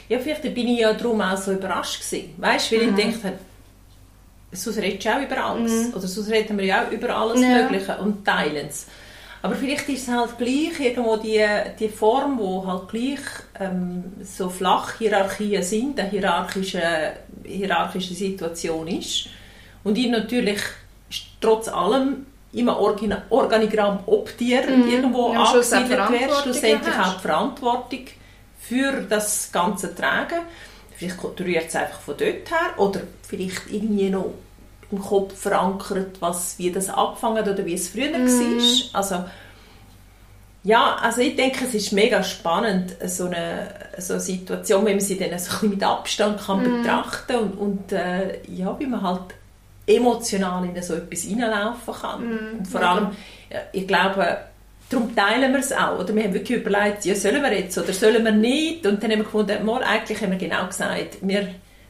Ja, 0.10 0.20
vielleicht 0.20 0.42
bin 0.42 0.68
ich 0.68 0.80
ja 0.80 0.94
darum 0.94 1.22
auch 1.22 1.38
so 1.38 1.52
überrascht 1.52 2.02
gewesen. 2.02 2.34
Weißt, 2.38 2.72
weil 2.72 2.88
mhm. 2.88 2.98
ich 2.98 3.22
dachte, 3.22 3.34
sonst 4.52 4.78
redest 4.78 5.06
du 5.06 5.10
auch 5.10 5.22
über 5.22 5.44
alles. 5.44 5.72
Mhm. 5.72 5.94
Oder 5.94 6.08
sonst 6.08 6.30
reden 6.30 6.58
wir 6.58 6.66
ja 6.66 6.86
auch 6.86 6.92
über 6.92 7.16
alles 7.16 7.42
ja. 7.42 7.64
Mögliche 7.64 7.98
und 7.98 8.26
teilen 8.26 8.68
es. 8.68 8.88
Aber 9.42 9.56
vielleicht 9.56 9.88
ist 9.90 10.08
es 10.08 10.14
halt 10.14 10.38
gleich 10.38 10.80
irgendwo 10.80 11.16
die, 11.16 11.46
die 11.80 11.90
Form, 11.90 12.40
wo 12.40 12.66
halt 12.66 12.90
gleich 12.90 13.20
ähm, 13.60 14.04
so 14.24 14.50
flach 14.50 14.98
Hierarchien 14.98 15.62
sind, 15.62 16.00
eine 16.00 16.10
hierarchische, 16.10 16.82
hierarchische 17.44 18.14
Situation 18.14 18.88
ist. 18.88 19.28
Und 19.84 19.98
ich 19.98 20.10
natürlich 20.10 20.60
trotz 21.40 21.68
allem 21.68 22.26
immer 22.54 22.80
Organigramm 22.80 24.00
ob 24.06 24.36
dir 24.38 24.64
mm, 24.64 24.90
irgendwo 24.90 25.34
ja, 25.34 25.44
angesiedelt 25.44 26.10
wird, 26.10 26.34
schlussendlich 26.42 26.96
auch 26.96 27.16
die 27.16 27.22
Verantwortung 27.22 28.06
für 28.68 29.02
das 29.02 29.52
ganze 29.52 29.94
Tragen. 29.96 30.42
Vielleicht 30.96 31.22
rührt 31.40 31.68
es 31.68 31.76
einfach 31.76 32.00
von 32.00 32.16
dort 32.18 32.50
her 32.50 32.78
oder 32.78 33.02
vielleicht 33.22 33.70
irgendwie 33.70 34.10
noch 34.10 34.34
im 34.92 35.02
Kopf 35.02 35.38
verankert, 35.38 36.18
was, 36.22 36.58
wie 36.58 36.72
das 36.72 36.90
angefangen 36.90 37.38
hat 37.38 37.48
oder 37.48 37.66
wie 37.66 37.74
es 37.74 37.90
früher 37.90 38.18
mm. 38.18 38.26
war. 38.26 39.00
Also, 39.00 39.26
ja, 40.64 40.96
also 40.96 41.22
ich 41.22 41.36
denke, 41.36 41.66
es 41.66 41.74
ist 41.74 41.92
mega 41.92 42.24
spannend, 42.24 42.96
so 43.06 43.26
eine, 43.26 43.70
so 43.98 44.14
eine 44.14 44.22
Situation, 44.22 44.86
wenn 44.86 44.98
man 44.98 45.02
sie 45.02 45.18
dann 45.18 45.38
so 45.38 45.66
ein 45.66 45.70
mit 45.70 45.84
Abstand 45.84 46.42
kann 46.42 46.62
mm. 46.62 46.82
betrachten 46.82 47.36
und, 47.36 47.58
und 47.58 47.92
äh, 47.92 48.40
ja, 48.48 48.78
wie 48.80 48.88
man 48.88 49.02
halt 49.02 49.36
emotional 49.86 50.66
in 50.66 50.82
so 50.82 50.96
etwas 50.96 51.22
hineinlaufen 51.22 51.94
kann. 51.94 52.24
Mm. 52.24 52.58
Und 52.60 52.68
vor 52.68 52.82
allem, 52.82 53.10
ich 53.72 53.88
glaube, 53.88 54.38
darum 54.90 55.16
teilen 55.16 55.52
wir 55.52 55.60
es 55.60 55.72
auch. 55.72 56.00
Oder 56.00 56.16
wir 56.16 56.24
haben 56.24 56.34
wirklich 56.34 56.60
überlegt, 56.60 57.06
ja, 57.06 57.16
sollen 57.16 57.42
wir 57.42 57.54
jetzt 57.54 57.78
oder 57.78 57.94
sollen 57.94 58.24
wir 58.24 58.32
nicht? 58.32 58.86
Und 58.86 59.02
dann 59.04 59.12
haben 59.12 59.20
wir 59.20 59.26
gefunden, 59.26 59.66
mal, 59.66 59.84
eigentlich 59.84 60.22
haben 60.22 60.32
wir 60.32 60.38
genau 60.38 60.68
gesagt, 60.68 61.18
wir 61.22 61.50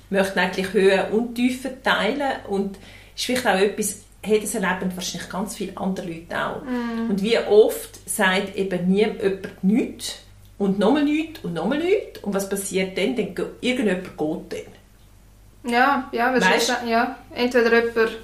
möchten 0.10 0.40
eigentlich 0.40 0.74
Höhen 0.74 1.12
und 1.12 1.36
Tiefen 1.36 1.84
teilen 1.84 2.34
und 2.48 2.78
ist 3.16 3.26
vielleicht 3.26 3.48
auch 3.48 3.60
etwas, 3.60 4.04
hey, 4.22 4.40
das 4.40 4.56
erleben 4.56 4.92
wahrscheinlich 4.96 5.30
ganz 5.30 5.56
viele 5.56 5.78
andere 5.78 6.08
Leute 6.08 6.46
auch. 6.46 6.62
Mm. 6.64 7.10
Und 7.10 7.22
wie 7.22 7.38
oft 7.38 8.10
sagt 8.10 8.56
eben 8.56 8.88
nie 8.88 9.06
jemand 9.06 9.64
nichts 9.64 10.20
und 10.58 10.80
nochmal 10.80 11.04
nichts 11.04 11.40
und 11.44 11.54
nochmal 11.54 11.80
nichts 11.80 12.20
und 12.24 12.34
was 12.34 12.50
passiert 12.50 12.98
dann? 12.98 13.16
Dann 13.16 13.36
irgendjemand 13.62 14.18
geht 14.18 14.64
dann. 14.64 15.72
Ja, 15.72 16.10
ja, 16.12 16.34
weißt, 16.34 16.74
ja. 16.88 17.18
entweder 17.34 17.84
jemand 17.84 18.18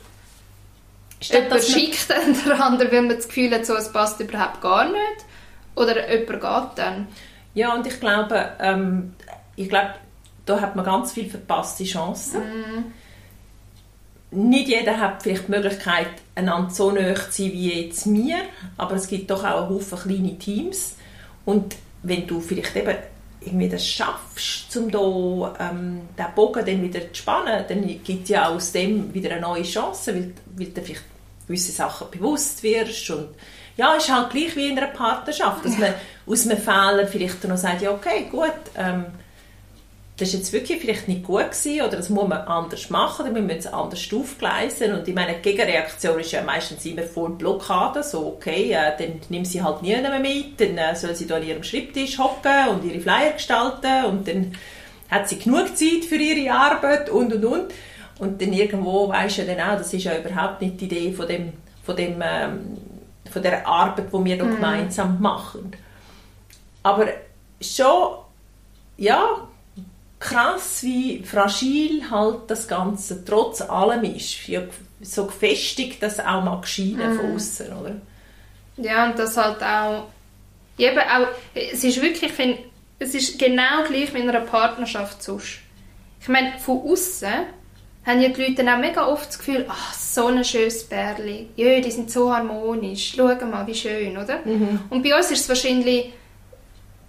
Jemand 1.31 1.63
schickt 1.63 2.09
dann 2.09 2.35
der 2.45 2.63
andere, 2.63 2.91
weil 2.91 3.01
man 3.03 3.15
das 3.15 3.27
Gefühl 3.27 3.51
hat, 3.51 3.65
so, 3.65 3.75
es 3.75 3.91
passt 3.91 4.19
überhaupt 4.19 4.61
gar 4.61 4.85
nicht. 4.85 5.25
Oder 5.75 6.09
jemand 6.09 6.41
geht 6.41 6.77
dann. 6.77 7.07
Ja, 7.53 7.73
und 7.75 7.85
ich 7.85 7.99
glaube, 7.99 8.51
ähm, 8.59 9.13
ich 9.55 9.69
glaube, 9.69 9.95
da 10.45 10.59
hat 10.59 10.75
man 10.75 10.85
ganz 10.85 11.13
viele 11.13 11.29
verpasste 11.29 11.83
Chancen. 11.83 12.41
Mm. 12.41 12.93
Nicht 14.49 14.67
jeder 14.67 14.99
hat 14.99 15.21
vielleicht 15.21 15.47
die 15.47 15.51
Möglichkeit, 15.51 16.09
einander 16.33 16.71
so 16.71 16.91
nahe 16.91 17.13
zu 17.13 17.43
sein 17.43 17.51
wie 17.53 17.85
jetzt 17.85 18.07
mir, 18.07 18.37
aber 18.77 18.95
es 18.95 19.07
gibt 19.07 19.29
doch 19.29 19.43
auch 19.43 19.67
einen 19.67 19.69
Haufen 19.69 19.99
kleine 19.99 20.37
Teams. 20.39 20.95
Und 21.45 21.75
wenn 22.01 22.25
du 22.25 22.39
vielleicht 22.39 22.75
eben 22.75 22.95
irgendwie 23.41 23.69
das 23.69 23.85
schaffst, 23.85 24.75
um 24.75 24.89
da, 24.89 25.69
ähm, 25.69 26.01
den 26.17 26.25
Bogen 26.35 26.65
dann 26.65 26.81
wieder 26.81 27.01
zu 27.13 27.21
spannen, 27.21 27.63
dann 27.67 27.87
gibt 28.03 28.23
es 28.23 28.29
ja 28.29 28.47
aus 28.47 28.71
dem 28.71 29.13
wieder 29.13 29.31
eine 29.31 29.41
neue 29.41 29.63
Chance, 29.63 30.15
weil, 30.15 30.33
weil 30.55 30.67
du 30.67 30.81
vielleicht 30.81 31.03
gewisse 31.47 31.71
Sachen 31.71 32.09
bewusst 32.11 32.63
wirst 32.63 33.09
und 33.09 33.29
ja, 33.75 33.95
ist 33.95 34.13
halt 34.13 34.29
gleich 34.29 34.55
wie 34.55 34.69
in 34.69 34.77
einer 34.77 34.87
Partnerschaft, 34.87 35.65
dass 35.65 35.77
man 35.77 35.93
aus 36.27 36.47
einem 36.47 36.59
Fehler 36.59 37.07
vielleicht 37.07 37.43
noch 37.45 37.57
sagt, 37.57 37.81
ja 37.81 37.91
okay, 37.91 38.27
gut, 38.29 38.53
ähm, 38.77 39.05
das 40.17 40.27
ist 40.27 40.35
jetzt 40.35 40.53
wirklich 40.53 40.79
vielleicht 40.79 41.07
nicht 41.07 41.23
gut 41.23 41.51
gewesen 41.51 41.81
oder 41.81 41.97
das 41.97 42.09
muss 42.09 42.27
man 42.27 42.41
anders 42.41 42.89
machen 42.91 43.25
oder 43.25 43.35
wir 43.35 43.41
müssen 43.41 43.59
es 43.59 43.67
anders 43.67 44.07
aufgleisen 44.13 44.93
und 44.93 45.07
ich 45.07 45.15
meine, 45.15 45.33
die 45.33 45.41
Gegenreaktion 45.41 46.19
ist 46.19 46.31
ja 46.31 46.43
meistens 46.43 46.85
immer 46.85 47.01
voll 47.01 47.31
Blockade, 47.31 48.03
so 48.03 48.27
okay, 48.27 48.73
äh, 48.73 48.95
dann 48.97 49.21
nimm 49.29 49.43
sie 49.43 49.63
halt 49.63 49.81
nie 49.81 49.95
mehr 49.95 50.19
mit, 50.19 50.61
dann 50.61 50.77
äh, 50.77 50.95
soll 50.95 51.15
sie 51.15 51.25
da 51.25 51.37
an 51.37 51.47
ihrem 51.47 51.63
Schreibtisch 51.63 52.19
hocken 52.19 52.69
und 52.69 52.85
ihre 52.85 52.99
Flyer 52.99 53.31
gestalten 53.31 54.05
und 54.05 54.27
dann 54.27 54.55
hat 55.09 55.29
sie 55.29 55.39
genug 55.39 55.75
Zeit 55.75 56.05
für 56.07 56.15
ihre 56.15 56.53
Arbeit 56.53 57.09
und 57.09 57.33
und 57.33 57.45
und 57.45 57.73
und 58.19 58.41
dann 58.41 58.53
irgendwo 58.53 59.09
weisst 59.09 59.37
du 59.37 59.41
ja 59.43 59.55
dann 59.55 59.69
auch, 59.69 59.77
das 59.77 59.93
ist 59.93 60.03
ja 60.03 60.17
überhaupt 60.17 60.61
nicht 60.61 60.79
die 60.79 60.85
Idee 60.85 61.13
von 61.13 61.27
dem, 61.27 61.53
von 61.83 61.95
dem 61.95 62.21
ähm, 62.21 62.77
von 63.31 63.41
der 63.41 63.67
Arbeit, 63.67 64.07
die 64.13 64.25
wir 64.25 64.43
mhm. 64.43 64.55
gemeinsam 64.55 65.19
machen. 65.19 65.75
Aber 66.83 67.07
schon, 67.61 68.17
ja, 68.97 69.47
krass, 70.19 70.83
wie 70.83 71.23
fragil 71.23 72.09
halt 72.09 72.41
das 72.47 72.67
Ganze 72.67 73.25
trotz 73.25 73.61
allem 73.61 74.03
ist. 74.03 74.47
Ja, 74.47 74.61
so 75.01 75.25
gefestigt 75.25 76.01
das 76.01 76.19
auch 76.19 76.43
mag 76.43 76.67
scheinen 76.67 77.13
mhm. 77.13 77.19
von 77.19 77.35
außen, 77.35 77.73
oder? 77.73 77.95
Ja, 78.77 79.05
und 79.05 79.19
das 79.19 79.37
halt 79.37 79.61
auch, 79.61 80.07
eben 80.77 80.99
auch, 80.99 81.27
es 81.53 81.83
ist 81.83 82.01
wirklich, 82.01 82.23
ich 82.23 82.31
finde, 82.31 82.59
es 82.99 83.13
ist 83.13 83.37
genau 83.37 83.83
gleich 83.87 84.13
wie 84.13 84.19
in 84.19 84.29
einer 84.29 84.41
Partnerschaft 84.41 85.21
sonst. 85.21 85.59
Ich 86.21 86.27
meine, 86.29 86.57
von 86.57 86.81
außen 86.81 87.33
haben 88.05 88.21
ja 88.21 88.29
die 88.29 88.41
Leute 88.43 88.63
auch 88.71 88.77
mega 88.77 89.07
oft 89.07 89.29
das 89.29 89.39
Gefühl, 89.39 89.65
ach, 89.67 89.93
so 89.93 90.27
ein 90.27 90.43
schönes 90.43 90.83
Bärli, 90.83 91.49
ja, 91.55 91.79
die 91.79 91.91
sind 91.91 92.11
so 92.11 92.33
harmonisch, 92.33 93.13
schau 93.15 93.33
mal, 93.45 93.65
wie 93.65 93.75
schön, 93.75 94.17
oder? 94.17 94.39
Mhm. 94.43 94.81
Und 94.89 95.03
bei 95.03 95.15
uns 95.15 95.31
ist 95.31 95.41
es 95.41 95.49
wahrscheinlich 95.49 96.13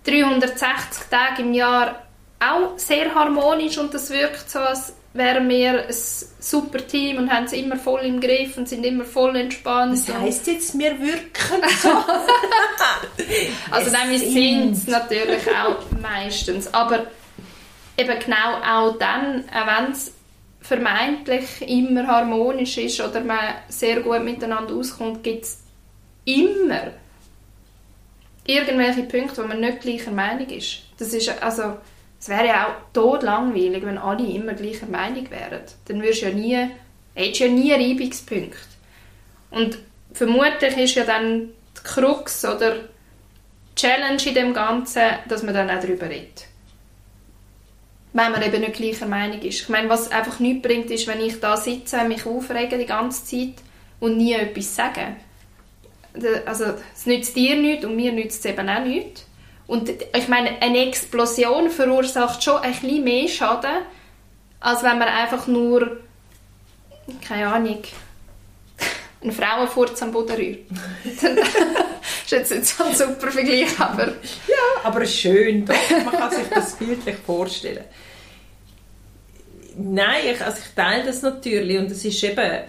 360 0.05 1.05
Tage 1.11 1.43
im 1.43 1.55
Jahr 1.55 2.03
auch 2.39 2.79
sehr 2.79 3.15
harmonisch 3.15 3.79
und 3.79 3.93
das 3.93 4.11
wirkt 4.11 4.51
so, 4.51 4.59
als 4.61 4.95
wären 5.15 5.49
wir 5.49 5.87
ein 5.87 5.95
super 6.41 6.85
Team 6.87 7.19
und 7.19 7.31
haben 7.33 7.45
es 7.45 7.53
immer 7.53 7.77
voll 7.77 8.01
im 8.01 8.21
Griff 8.21 8.57
und 8.57 8.69
sind 8.69 8.85
immer 8.85 9.05
voll 9.05 9.37
entspannt. 9.37 9.93
Was 10.09 10.15
heisst 10.15 10.47
jetzt, 10.49 10.79
wir 10.79 11.01
wirken 11.01 11.63
so? 11.81 11.89
also 13.71 13.91
nein, 13.93 14.11
wir 14.11 14.19
sind 14.19 14.73
es 14.73 14.87
natürlich 14.89 15.49
auch 15.51 15.79
meistens, 16.03 16.73
aber 16.75 17.07
eben 17.97 18.19
genau 18.19 18.59
auch 18.67 18.99
dann, 18.99 19.45
auch 19.49 19.67
wenn 19.67 19.93
es 19.93 20.14
vermeintlich 20.65 21.61
immer 21.69 22.07
harmonisch 22.07 22.79
ist 22.79 22.99
oder 23.03 23.21
man 23.21 23.55
sehr 23.69 24.01
gut 24.01 24.25
miteinander 24.25 24.75
auskommt, 24.75 25.23
gibt 25.23 25.45
es 25.45 25.59
immer 26.25 26.93
irgendwelche 28.47 29.03
Punkte, 29.03 29.43
wo 29.43 29.47
man 29.47 29.61
nicht 29.61 29.83
gleicher 29.83 30.11
Meinung 30.11 30.49
ist. 30.49 30.85
Das 30.99 31.13
ist 31.13 31.29
also, 31.43 31.77
es 32.19 32.31
wäre 32.31 32.47
ja 32.47 32.67
auch 32.67 32.93
todlangweilig, 32.95 33.85
wenn 33.85 33.99
alle 33.99 34.27
immer 34.27 34.55
gleicher 34.55 34.87
Meinung 34.87 35.31
wären. 35.31 35.61
Dann 35.87 36.01
würdest 36.01 36.23
du 36.23 36.27
ja 36.29 36.33
nie, 36.33 36.71
hättest 37.15 37.41
ja 37.41 37.49
nie 37.49 37.73
Reibungspunkte. 37.73 38.57
Und 39.51 39.79
vermutlich 40.15 40.79
ist 40.79 40.95
ja 40.95 41.05
dann 41.05 41.51
die 41.77 41.83
Krux 41.83 42.43
oder 42.43 42.77
die 42.77 43.75
Challenge 43.77 44.23
in 44.25 44.35
dem 44.35 44.55
Ganzen, 44.55 45.03
dass 45.29 45.43
man 45.43 45.53
dann 45.53 45.69
auch 45.69 45.81
darüber 45.81 46.09
redet 46.09 46.47
wenn 48.15 48.31
man 48.31 48.43
eben 48.43 48.61
nicht 48.61 48.75
gleicher 48.75 49.07
Meinung 49.07 49.41
ist. 49.43 49.63
Ich 49.63 49.69
meine, 49.69 49.89
was 49.89 50.11
einfach 50.11 50.39
nichts 50.39 50.63
bringt, 50.63 50.91
ist, 50.91 51.07
wenn 51.09 51.21
ich 51.21 51.41
da 51.41 51.57
sitze, 51.57 52.05
mich 52.05 52.25
aufrege 52.25 52.79
die 52.79 52.87
ganze 52.87 53.25
Zeit 53.25 53.55
und 53.99 54.17
nie 54.17 54.33
etwas 54.33 54.75
sage. 54.75 55.17
Also, 56.47 56.67
es 56.95 57.07
nützt 57.07 57.35
dir 57.35 57.57
nichts 57.57 57.85
und 57.85 57.97
mir 57.97 58.13
nützt 58.13 58.45
es 58.45 58.51
eben 58.53 58.69
auch 58.69 58.85
nichts. 58.85 59.27
Und 59.67 59.91
ich 59.91 60.29
meine, 60.29 60.63
eine 60.63 60.87
Explosion 60.87 61.71
verursacht 61.71 62.45
schon 62.45 62.63
ein 62.63 62.73
bisschen 62.73 63.03
mehr 63.03 63.27
Schaden, 63.27 63.83
als 64.61 64.85
wenn 64.85 64.99
man 64.99 65.09
einfach 65.09 65.49
nur, 65.49 65.99
keine 67.27 67.49
Ahnung, 67.49 67.83
einen 69.23 69.33
Frauenfurz 69.33 70.01
am 70.03 70.13
Boden 70.13 70.37
rührt. 70.37 70.61
das 72.31 72.33
ist 72.33 72.51
jetzt 72.51 72.51
nicht 72.51 72.67
so 72.67 72.85
ein 72.85 72.95
super 72.95 73.31
Vergleich, 73.31 73.79
aber... 73.79 74.07
Ja, 74.07 74.83
aber 74.83 75.05
schön, 75.05 75.65
doch. 75.65 75.75
Man 75.91 76.11
kann 76.11 76.31
sich 76.31 76.49
das 76.49 76.75
bildlich 76.77 77.17
vorstellen. 77.17 77.85
Nein, 79.77 80.23
ich, 80.33 80.41
also 80.41 80.59
ich 80.59 80.75
teile 80.75 81.05
das 81.05 81.23
natürlich 81.23 81.79
und 81.79 81.91
es 81.91 82.05
ist 82.05 82.23
eben 82.23 82.65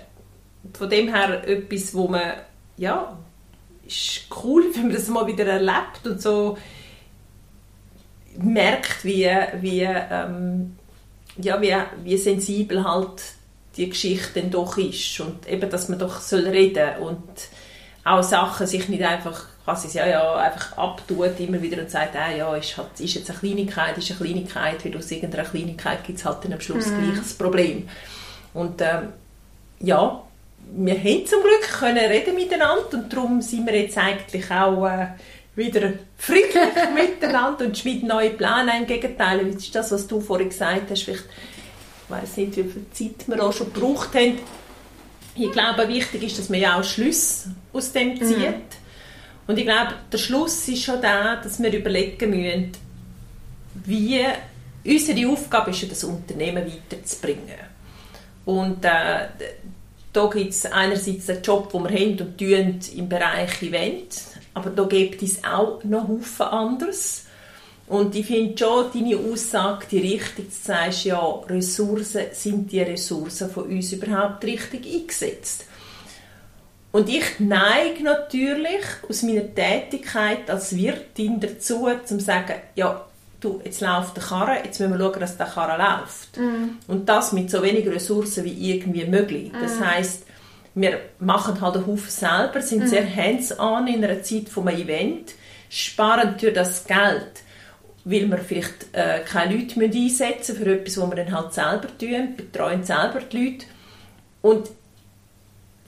von 0.73 0.89
dem 0.89 1.13
her 1.13 1.47
etwas, 1.47 1.93
wo 1.93 2.07
man, 2.07 2.33
ja, 2.77 3.17
ist 3.85 4.27
cool, 4.43 4.65
wenn 4.73 4.87
man 4.87 4.93
das 4.93 5.07
mal 5.07 5.27
wieder 5.27 5.45
erlebt 5.45 6.05
und 6.05 6.21
so 6.21 6.57
merkt, 8.37 9.05
wie, 9.05 9.29
wie, 9.61 9.81
ähm, 9.81 10.75
ja, 11.37 11.61
wie, 11.61 11.75
wie 12.03 12.17
sensibel 12.17 12.83
halt 12.83 13.21
die 13.77 13.89
Geschichte 13.89 14.41
dann 14.41 14.51
doch 14.51 14.77
ist 14.77 15.19
und 15.19 15.47
eben, 15.47 15.69
dass 15.69 15.89
man 15.89 15.99
doch 15.99 16.21
soll 16.21 16.47
reden 16.47 16.97
und 16.99 17.23
auch 18.05 18.23
Sachen 18.23 18.67
sich 18.67 18.87
nicht 18.87 19.03
einfach 19.03 19.45
quasi 19.65 19.97
ja, 19.97 20.05
ja, 20.05 20.35
einfach 20.35 20.77
abtut 20.77 21.39
immer 21.39 21.61
wieder 21.61 21.81
und 21.81 21.89
sagt, 21.89 22.15
ah, 22.15 22.31
ja, 22.31 22.55
ist, 22.55 22.77
halt, 22.77 22.99
ist 22.99 23.15
jetzt 23.15 23.31
eine 23.31 23.39
Kleinigkeit, 23.39 23.97
ist 23.97 24.11
eine 24.11 24.19
Kleinigkeit, 24.19 24.85
weil 24.85 24.95
aus 24.95 25.09
irgendeiner 25.09 25.43
Kleinigkeit 25.43 26.03
gibt 26.03 26.19
es 26.19 26.25
halt 26.25 26.43
dann 26.43 26.53
am 26.53 26.61
Schluss 26.61 26.87
mhm. 26.87 27.03
gleich 27.03 27.17
das 27.17 27.33
Problem. 27.33 27.89
Und 28.53 28.79
ähm, 28.81 29.09
ja, 29.79 30.21
wir 30.75 30.97
haben 30.97 31.25
zum 31.25 31.41
Glück 31.41 31.79
können 31.79 31.97
reden 31.97 32.35
miteinander 32.35 32.93
und 32.93 33.11
darum 33.11 33.41
sind 33.41 33.65
wir 33.65 33.81
jetzt 33.81 33.97
eigentlich 33.97 34.49
auch 34.51 34.85
äh, 34.85 35.07
wieder 35.55 35.93
friedlich 36.17 36.53
miteinander 36.93 37.65
und 37.65 37.77
schmieden 37.77 38.07
neue 38.07 38.29
Pläne. 38.31 38.77
Im 38.77 38.85
Gegenteil, 38.85 39.45
das 39.45 39.63
ist 39.63 39.75
das, 39.75 39.91
was 39.91 40.07
du 40.07 40.21
vorhin 40.21 40.49
gesagt 40.49 40.91
hast, 40.91 41.03
vielleicht 41.03 41.25
ich 42.07 42.11
weiß 42.11 42.37
nicht, 42.37 42.57
wie 42.57 42.63
viel 42.63 42.85
Zeit 42.91 43.27
wir 43.27 43.43
auch 43.43 43.51
schon 43.51 43.73
gebraucht 43.73 44.13
haben. 44.13 44.37
Ich 45.35 45.51
glaube, 45.51 45.87
wichtig 45.87 46.23
ist, 46.23 46.39
dass 46.39 46.49
man 46.49 46.59
ja 46.59 46.79
auch 46.79 46.83
Schlüsse 46.83 47.53
aus 47.73 47.91
dem 47.91 48.15
zieht. 48.17 48.37
Mhm. 48.37 48.53
Und 49.47 49.57
ich 49.57 49.65
glaube, 49.65 49.93
der 50.11 50.17
Schluss 50.17 50.67
ist 50.67 50.83
schon 50.83 51.01
da, 51.01 51.35
dass 51.35 51.61
wir 51.61 51.71
überlegen 51.71 52.29
müssen, 52.29 52.71
wie 53.85 54.25
unsere 54.85 55.29
Aufgabe 55.29 55.71
ist, 55.71 55.91
das 55.91 56.03
Unternehmen 56.03 56.65
weiterzubringen. 56.65 57.59
Und 58.45 58.85
äh, 58.85 59.27
da 60.13 60.27
gibt 60.27 60.51
es 60.51 60.65
einerseits 60.65 61.25
den 61.25 61.41
Job, 61.41 61.71
den 61.71 61.83
wir 61.83 61.89
haben 61.89 62.19
und 62.19 62.37
tun 62.37 62.79
im 62.95 63.09
Bereich 63.09 63.61
Event, 63.61 64.23
aber 64.53 64.69
da 64.69 64.83
gibt 64.85 65.21
es 65.21 65.43
auch 65.43 65.83
noch 65.83 66.07
Haufen 66.07 66.45
anderes. 66.45 67.24
Und 67.87 68.15
ich 68.15 68.25
finde 68.25 68.57
schon 68.57 68.85
deine 68.93 69.17
Aussage 69.17 69.85
die 69.91 69.99
richtig. 69.99 70.49
Du 70.49 70.55
sagst 70.63 71.05
ja, 71.05 71.23
Ressourcen, 71.47 72.25
sind 72.31 72.71
die 72.71 72.81
Ressourcen 72.81 73.49
von 73.49 73.65
uns 73.65 73.91
überhaupt 73.91 74.43
richtig 74.43 74.85
eingesetzt? 74.85 75.65
Und 76.91 77.09
ich 77.09 77.39
neige 77.39 78.03
natürlich 78.03 78.81
aus 79.07 79.21
meiner 79.21 79.53
Tätigkeit 79.53 80.49
als 80.49 80.75
Wirtin 80.75 81.39
dazu, 81.39 81.89
zu 82.05 82.19
sagen, 82.19 82.53
ja, 82.75 83.05
du, 83.41 83.61
jetzt 83.63 83.81
läuft 83.81 84.15
der 84.15 84.23
Karre, 84.23 84.57
jetzt 84.63 84.79
müssen 84.79 84.97
wir 84.97 84.99
schauen, 84.99 85.19
dass 85.19 85.37
der 85.37 85.45
Karre 85.45 85.77
läuft. 85.77 86.37
Mm. 86.37 86.77
Und 86.87 87.07
das 87.07 87.33
mit 87.33 87.51
so 87.51 87.61
wenig 87.61 87.85
Ressourcen 87.87 88.45
wie 88.45 88.71
irgendwie 88.71 89.05
möglich. 89.05 89.51
Mm. 89.51 89.61
Das 89.61 89.79
heißt, 89.79 90.23
wir 90.73 90.99
machen 91.19 91.59
halt 91.59 91.75
einen 91.75 91.85
Haufen 91.85 92.09
selber, 92.09 92.61
sind 92.61 92.85
mm. 92.85 92.87
sehr 92.87 93.15
hands-on 93.15 93.87
in 93.87 94.03
einer 94.03 94.23
Zeit 94.23 94.49
von 94.49 94.67
einem 94.67 94.81
Event, 94.81 95.33
sparen 95.69 96.35
durch 96.39 96.53
das 96.53 96.85
Geld 96.85 97.43
weil 98.05 98.29
wir 98.29 98.37
vielleicht 98.37 98.93
äh, 98.93 99.21
keine 99.21 99.55
Leute 99.55 99.79
einsetzen 99.81 100.55
müssen 100.59 100.63
für 100.63 100.73
etwas, 100.73 100.97
was 100.97 101.09
wir 101.09 101.15
dann 101.15 101.35
halt 101.35 101.53
selber 101.53 101.87
tun, 101.97 102.35
betreuen 102.37 102.83
selber 102.83 103.19
die 103.19 103.37
Leute. 103.37 103.65
Und 104.43 104.69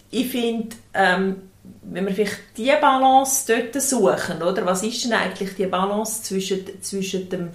ich 0.09 0.27
finde, 0.27 0.75
ähm, 0.95 1.35
wenn 1.83 2.07
wir 2.07 2.13
vielleicht 2.13 2.39
diese 2.57 2.77
Balance 2.77 3.45
dort 3.47 3.81
suchen, 3.81 4.41
oder, 4.41 4.65
was 4.65 4.83
ist 4.83 5.05
denn 5.05 5.13
eigentlich 5.13 5.55
die 5.55 5.67
Balance 5.67 6.23
zwischen, 6.23 6.81
zwischen 6.81 7.29
dem 7.29 7.49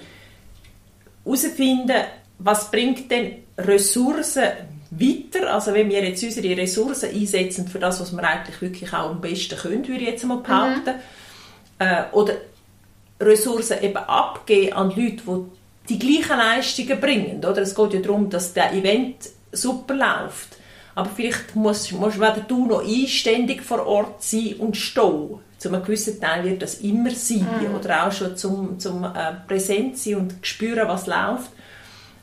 herausfinden, 1.25 2.05
was 2.39 2.71
bringt 2.71 3.11
denn 3.11 3.39
Ressourcen 3.59 4.45
weiter, 4.91 5.53
also 5.53 5.75
wenn 5.75 5.89
wir 5.89 6.05
jetzt 6.05 6.23
unsere 6.23 6.57
Ressourcen 6.57 7.11
einsetzen 7.11 7.67
für 7.67 7.79
das, 7.79 8.01
was 8.01 8.13
wir 8.13 8.23
eigentlich 8.23 8.61
wirklich 8.61 8.93
auch 8.93 9.11
am 9.11 9.21
besten 9.21 9.57
können, 9.57 9.89
würde 9.89 10.03
ich 10.03 10.11
jetzt 10.11 10.25
mal 10.25 10.39
behaupten, 10.39 10.95
mhm. 10.95 11.01
Äh, 11.79 12.05
oder 12.13 12.35
Ressourcen 13.23 13.83
eben 13.83 13.97
abgeben 13.97 14.73
an 14.75 14.89
Leute, 14.91 15.23
die 15.27 15.45
die 15.89 15.99
gleichen 15.99 16.39
Leistungen 16.39 17.01
bringen. 17.01 17.39
Oder? 17.39 17.59
Es 17.63 17.75
geht 17.75 17.95
ja 17.95 18.01
darum, 18.01 18.31
dass 18.31 18.53
der 18.53 18.73
Event 18.73 19.31
super 19.51 19.95
läuft. 19.95 20.57
Aber 20.95 21.09
vielleicht 21.09 21.57
musst, 21.57 21.93
musst 21.93 22.19
weder 22.19 22.45
du 22.47 22.67
noch 22.67 22.87
einständig 22.87 23.63
vor 23.63 23.87
Ort 23.87 24.23
sein 24.23 24.55
und 24.59 24.77
stehen. 24.77 25.39
Zu 25.59 25.69
einem 25.69 25.83
gewissen 25.83 26.21
Teil 26.21 26.45
wird 26.45 26.63
das 26.63 26.81
immer 26.81 27.11
sein. 27.11 27.47
Mhm. 27.61 27.75
Oder 27.75 28.07
auch 28.07 28.13
schon 28.13 28.37
zum, 28.37 28.79
zum 28.79 29.05
äh, 29.05 29.33
Präsent 29.47 29.97
sein 29.99 30.17
und 30.17 30.35
spüren, 30.43 30.89
was 30.89 31.07
läuft. 31.07 31.51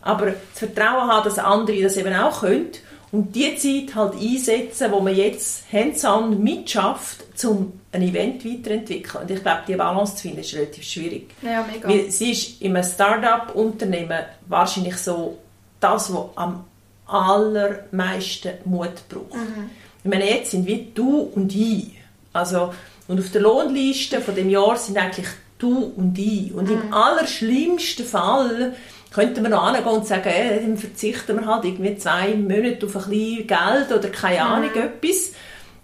Aber 0.02 0.28
das 0.28 0.38
Vertrauen 0.54 1.10
haben, 1.10 1.24
dass 1.26 1.40
andere 1.40 1.82
das 1.82 1.98
eben 1.98 2.16
auch 2.16 2.42
können 2.42 2.72
und 3.12 3.36
die 3.36 3.56
Zeit 3.56 3.96
halt 3.96 4.14
einsetzen, 4.14 4.92
wo 4.92 5.00
man 5.00 5.16
jetzt 5.16 5.64
hands-on 5.72 6.42
mitschafft, 6.44 7.24
um 7.44 7.74
ein 7.92 8.04
Event 8.04 8.46
weiterzuentwickeln. 8.46 9.24
Und 9.24 9.32
ich 9.32 9.42
glaube, 9.42 9.62
die 9.68 9.76
Balance 9.76 10.16
zu 10.16 10.22
finden, 10.24 10.40
ist 10.40 10.54
relativ 10.54 10.84
schwierig. 10.84 11.30
Ja, 11.42 11.66
mega. 11.72 11.90
Weil 11.90 12.12
sie 12.12 12.32
ist 12.32 12.62
in 12.62 12.76
einem 12.76 12.88
Start-up-Unternehmen 12.88 14.20
wahrscheinlich 14.48 14.98
so 14.98 15.40
das, 15.80 16.14
was 16.14 16.26
am 16.36 16.66
allermeisten 17.08 18.52
Mut 18.66 19.08
braucht. 19.10 19.34
Mhm. 19.34 19.70
Ich 20.04 20.10
meine, 20.10 20.30
jetzt 20.30 20.52
sind 20.52 20.68
wir 20.68 20.86
du 20.94 21.32
und 21.34 21.54
ich. 21.56 21.92
Also, 22.32 22.74
und 23.08 23.20
auf 23.20 23.32
der 23.32 23.42
Lohnliste 23.42 24.22
von 24.22 24.36
dem 24.36 24.52
Jahr 24.52 24.78
sind 24.78 24.98
eigentlich 24.98 25.28
du 25.58 25.92
und 25.96 26.18
ich. 26.18 26.54
Und 26.54 26.70
mhm. 26.70 26.82
im 26.82 26.94
allerschlimmsten 26.94 28.06
Fall 28.06 28.76
könnten 29.12 29.44
wir 29.44 29.50
noch 29.50 29.64
angehen 29.64 29.86
und 29.86 30.06
sagen, 30.06 30.30
äh, 30.30 30.62
dann 30.62 30.78
verzichten 30.78 31.40
wir 31.40 31.46
halt 31.46 31.66
irgendwie 31.66 31.98
zwei 31.98 32.36
Monate 32.36 32.86
auf 32.86 32.96
ein 32.96 33.10
bisschen 33.10 33.48
Geld 33.48 33.92
oder 33.92 34.10
keine 34.10 34.42
Ahnung, 34.42 34.70
mhm. 34.74 34.82
etwas, 34.82 35.32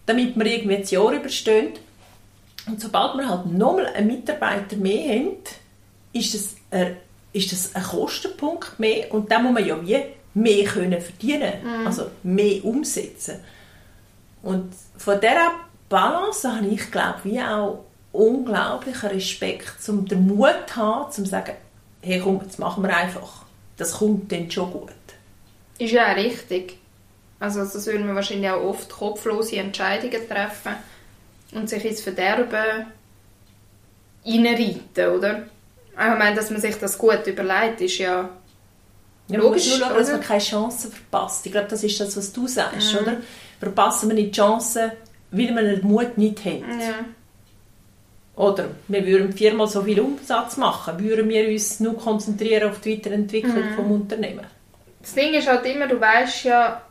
damit 0.05 0.35
wir 0.37 0.45
irgendwie 0.45 0.77
das 0.77 0.91
Jahr 0.91 1.11
überstehen. 1.11 1.73
Und 2.67 2.81
sobald 2.81 3.17
wir 3.17 3.27
halt 3.27 3.45
nochmal 3.47 3.87
einen 3.87 4.07
Mitarbeiter 4.07 4.75
mehr 4.75 5.09
haben, 5.09 5.37
ist 6.13 6.33
das, 6.33 6.55
ein, 6.71 6.97
ist 7.33 7.51
das 7.51 7.75
ein 7.75 7.83
Kostenpunkt 7.83 8.79
mehr 8.79 9.13
und 9.13 9.31
dann 9.31 9.43
muss 9.43 9.53
man 9.53 9.65
ja 9.65 9.77
wie 9.85 10.03
mehr 10.33 10.65
können 10.65 11.01
verdienen, 11.01 11.53
mhm. 11.63 11.87
also 11.87 12.07
mehr 12.23 12.63
umsetzen. 12.63 13.39
Und 14.43 14.73
von 14.97 15.19
dieser 15.19 15.51
Balance 15.89 16.51
habe 16.51 16.67
ich, 16.67 16.91
glaube 16.91 17.21
ich, 17.25 17.41
auch 17.41 17.85
unglaublichen 18.11 19.09
Respekt, 19.09 19.87
um 19.87 20.05
den 20.05 20.27
Mut 20.27 20.55
zu 20.67 20.75
haben, 20.75 21.11
zu 21.11 21.25
sagen, 21.25 21.53
hey 22.05 22.21
komm, 22.23 22.41
jetzt 22.43 22.59
machen 22.59 22.83
wir 22.83 22.95
einfach. 22.95 23.45
Das 23.77 23.93
kommt 23.93 24.31
dann 24.31 24.49
schon 24.49 24.71
gut. 24.71 24.91
Ist 25.79 25.91
ja 25.91 26.11
auch 26.11 26.15
richtig. 26.15 26.77
Also 27.39 27.59
das 27.59 27.85
würden 27.85 28.07
wir 28.07 28.15
wahrscheinlich 28.15 28.49
auch 28.49 28.63
oft 28.63 28.89
kopflose 28.89 29.57
Entscheidungen 29.57 30.27
treffen 30.27 30.75
und 31.51 31.69
sich 31.69 31.83
ins 31.83 32.01
Verderben 32.01 32.85
reinreiten, 34.25 35.09
oder? 35.09 35.43
Ich 35.91 36.19
meine, 36.19 36.35
dass 36.35 36.49
man 36.49 36.61
sich 36.61 36.75
das 36.75 36.97
gut 36.97 37.25
überlegt, 37.27 37.81
ist 37.81 37.97
ja 37.97 38.29
ja, 39.27 39.39
logisch. 39.39 39.67
Nur 39.67 39.79
schauen, 39.79 39.97
dass 39.97 40.11
man 40.11 40.21
keine 40.21 40.41
Chancen 40.41 40.91
verpasst. 40.91 41.45
Ich 41.45 41.51
glaube, 41.51 41.67
das 41.67 41.83
ist 41.83 41.99
das, 41.99 42.15
was 42.15 42.31
du 42.31 42.47
sagst, 42.47 42.93
mhm. 42.93 42.99
oder? 42.99 43.17
Verpassen 43.59 44.09
wir 44.09 44.15
nicht 44.15 44.35
die 44.35 44.39
Chancen, 44.39 44.91
weil 45.31 45.55
wir 45.55 45.63
den 45.63 45.87
Mut 45.87 46.17
nicht 46.17 46.43
haben. 46.45 46.79
Ja. 46.79 47.05
Oder 48.35 48.69
wir 48.87 49.05
würden 49.05 49.31
viermal 49.31 49.67
so 49.67 49.81
viel 49.81 49.99
Umsatz 49.99 50.57
machen, 50.57 50.99
würden 50.99 51.29
wir 51.29 51.47
uns 51.47 51.79
nur 51.79 51.97
konzentrieren 51.97 52.69
auf 52.69 52.81
die 52.81 52.97
Weiterentwicklung 52.97 53.55
mhm. 53.55 53.77
des 53.77 53.85
Unternehmens. 53.85 54.47
Das 55.01 55.13
Ding 55.13 55.33
ist 55.33 55.47
halt 55.47 55.65
immer, 55.65 55.87
du 55.87 55.99
weißt 55.99 56.43
ja 56.45 56.81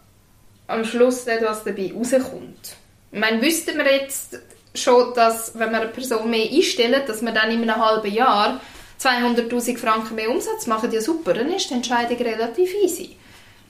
am 0.68 0.84
Schluss 0.84 1.26
nicht, 1.26 1.42
was 1.42 1.64
dabei 1.64 1.92
rauskommt. 1.94 2.76
Ich 3.12 3.18
meine, 3.18 3.42
wüssten 3.42 3.76
wir 3.76 3.92
jetzt 3.92 4.38
schon, 4.74 5.12
dass, 5.14 5.58
wenn 5.58 5.70
wir 5.70 5.82
eine 5.82 5.90
Person 5.90 6.30
mehr 6.30 6.50
einstellen, 6.50 7.02
dass 7.06 7.22
wir 7.22 7.32
dann 7.32 7.50
in 7.50 7.62
einem 7.62 7.76
halben 7.76 8.12
Jahr 8.12 8.60
200'000 9.00 9.76
Franken 9.76 10.14
mehr 10.14 10.30
Umsatz 10.30 10.66
machen, 10.66 10.90
ja 10.90 11.00
super, 11.00 11.34
dann 11.34 11.52
ist 11.52 11.68
die 11.70 11.74
Entscheidung 11.74 12.16
relativ 12.16 12.74
easy. 12.82 13.16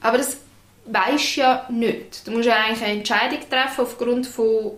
Aber 0.00 0.18
das 0.18 0.36
weisst 0.86 1.36
ja 1.36 1.66
nicht. 1.70 2.26
Du 2.26 2.30
musst 2.30 2.46
ja 2.46 2.56
eigentlich 2.56 2.84
eine 2.84 2.98
Entscheidung 2.98 3.40
treffen 3.50 3.80
aufgrund 3.80 4.26
von 4.26 4.72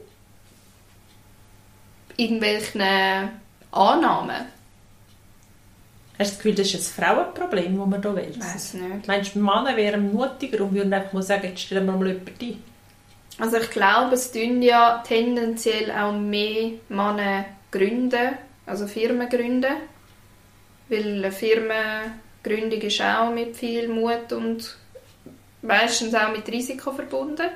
irgendwelchen 2.17 2.83
Annahmen. 3.71 4.47
Hast 6.19 6.31
du 6.31 6.35
das 6.35 6.37
Gefühl, 6.39 6.55
das 6.55 6.73
ist 6.73 6.99
ein 6.99 7.05
Frauenproblem, 7.05 7.77
das 7.77 7.87
man 7.87 8.03
hier 8.03 8.17
will? 8.17 8.35
Weiß 8.39 8.75
nicht. 8.75 9.07
Meinst 9.07 9.35
du, 9.35 9.39
Männer 9.39 9.77
wären 9.77 10.13
mutiger 10.13 10.65
und 10.65 10.75
würden 10.75 10.93
einfach 10.93 11.13
mal 11.13 11.23
sagen, 11.23 11.49
jetzt 11.49 11.61
stellen 11.61 11.85
wir 11.85 11.93
mal 11.93 12.07
jemanden 12.07 12.35
ein? 12.41 12.63
Also 13.39 13.59
ich 13.59 13.71
glaube, 13.71 14.15
es 14.15 14.33
tun 14.33 14.63
ja 14.63 15.03
tendenziell 15.07 15.91
auch 15.91 16.13
mehr 16.13 16.71
Männer 16.89 17.45
gründen, 17.71 18.39
also 18.65 18.87
Firmen 18.87 19.29
gründen. 19.29 19.75
Weil 20.89 21.19
eine 21.19 21.33
Firmengründung 21.33 22.81
ist 22.81 23.03
auch 23.03 23.31
mit 23.31 23.57
viel 23.57 23.89
Mut 23.89 24.33
und 24.33 24.77
meistens 25.61 26.15
auch 26.15 26.33
mit 26.33 26.49
Risiko 26.49 26.93
verbunden. 26.93 27.51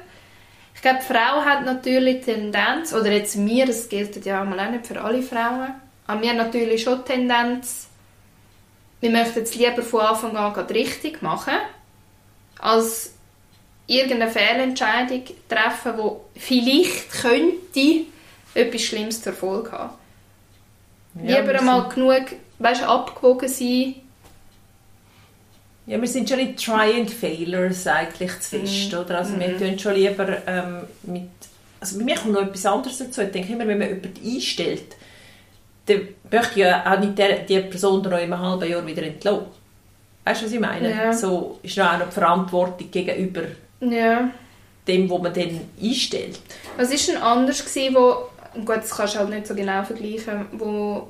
Ich 0.80 0.82
glaube, 0.82 1.00
die 1.02 1.12
Frau 1.12 1.44
hat 1.44 1.66
natürlich 1.66 2.24
Tendenz, 2.24 2.94
oder 2.94 3.12
jetzt 3.12 3.36
mir, 3.36 3.66
das 3.66 3.86
gilt 3.90 4.24
ja 4.24 4.40
auch 4.42 4.46
nicht 4.46 4.86
für 4.86 4.98
alle 4.98 5.22
Frauen, 5.22 5.74
aber 6.06 6.22
wir 6.22 6.30
haben 6.30 6.38
natürlich 6.38 6.82
schon 6.82 7.04
Tendenz, 7.04 7.88
wir 9.00 9.10
möchten 9.10 9.42
es 9.42 9.54
lieber 9.54 9.82
von 9.82 10.00
Anfang 10.00 10.34
an 10.34 10.54
richtig 10.54 11.20
machen, 11.20 11.52
als 12.60 13.12
irgendeine 13.86 14.30
Fehlentscheidung 14.30 15.24
treffen, 15.50 15.92
die 15.98 16.40
vielleicht 16.40 17.12
könnte 17.12 18.06
etwas 18.54 18.80
Schlimmes 18.80 19.20
zur 19.20 19.34
Folge 19.34 19.72
haben. 19.72 19.92
Ja, 21.22 21.40
lieber 21.40 21.58
einmal 21.58 21.90
genug 21.90 22.24
weißt, 22.58 22.84
abgewogen 22.84 23.50
sein, 23.50 23.96
ja, 25.86 26.00
wir 26.00 26.08
sind 26.08 26.28
schon 26.28 26.38
in 26.38 26.56
Try 26.56 27.00
and 27.00 27.10
Failures 27.10 27.86
eigentlich 27.86 28.38
zu 28.40 28.58
fest, 28.58 28.92
mm. 28.92 28.96
oder? 28.96 29.18
Also 29.18 29.34
mm. 29.34 29.40
wir 29.40 29.58
tun 29.58 29.78
schon 29.78 29.94
lieber 29.94 30.38
ähm, 30.46 30.82
mit... 31.02 31.28
Also 31.80 31.98
bei 31.98 32.04
mir 32.04 32.14
kommt 32.14 32.34
noch 32.34 32.42
etwas 32.42 32.66
anderes 32.66 32.98
dazu. 32.98 33.22
Ich 33.22 33.30
denke 33.30 33.52
immer, 33.52 33.66
wenn 33.66 33.78
man 33.78 33.88
jemanden 33.88 34.12
einstellt, 34.24 34.96
dann 35.86 36.08
möchte 36.30 36.60
ja 36.60 36.92
auch 36.92 37.00
nicht 37.00 37.18
die, 37.18 37.46
die 37.48 37.60
Person 37.60 38.02
dann 38.02 38.12
noch 38.12 38.18
in 38.18 38.32
einem 38.32 38.40
halben 38.40 38.70
Jahr 38.70 38.86
wieder 38.86 39.02
entlassen. 39.02 39.46
Weißt 40.24 40.42
du, 40.42 40.46
was 40.46 40.52
ich 40.52 40.60
meine? 40.60 40.90
Ja. 40.90 41.12
So 41.12 41.58
ist 41.62 41.76
noch 41.78 41.94
auch 41.94 41.98
noch 41.98 42.08
die 42.08 42.12
Verantwortung 42.12 42.90
gegenüber 42.90 43.42
ja. 43.80 44.30
dem, 44.86 45.08
wo 45.08 45.18
man 45.18 45.32
dann 45.32 45.60
einstellt. 45.82 46.38
Was 46.76 46.90
war 46.90 47.14
denn 47.14 47.22
anders 47.22 47.64
gewesen, 47.64 47.94
wo... 47.94 48.28
Gut, 48.64 48.78
das 48.78 48.90
kannst 48.90 49.14
du 49.14 49.20
halt 49.20 49.30
nicht 49.30 49.46
so 49.46 49.54
genau 49.54 49.82
vergleichen, 49.84 50.46
wo 50.52 51.08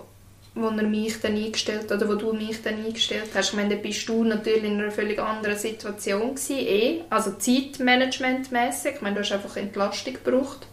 wo 0.54 0.66
er 0.66 0.82
mich 0.82 1.20
dann 1.20 1.36
eingestellt 1.36 1.92
oder 1.92 2.08
wo 2.08 2.14
du 2.14 2.32
mich 2.32 2.60
dann 2.62 2.84
eingestellt 2.84 3.30
hast. 3.34 3.50
Ich 3.50 3.56
meine, 3.56 3.76
da 3.76 3.80
bist 3.80 4.08
du 4.08 4.24
natürlich 4.24 4.64
in 4.64 4.80
einer 4.80 4.90
völlig 4.90 5.18
anderen 5.18 5.56
Situation 5.56 6.34
gewesen, 6.34 6.58
eh. 6.58 7.00
also 7.08 7.32
zeitmanagementmäßig. 7.32 8.94
Ich 8.96 9.00
meine, 9.00 9.16
du 9.16 9.20
hast 9.22 9.32
einfach 9.32 9.56
Entlastung 9.56 10.14
gebraucht. 10.14 10.66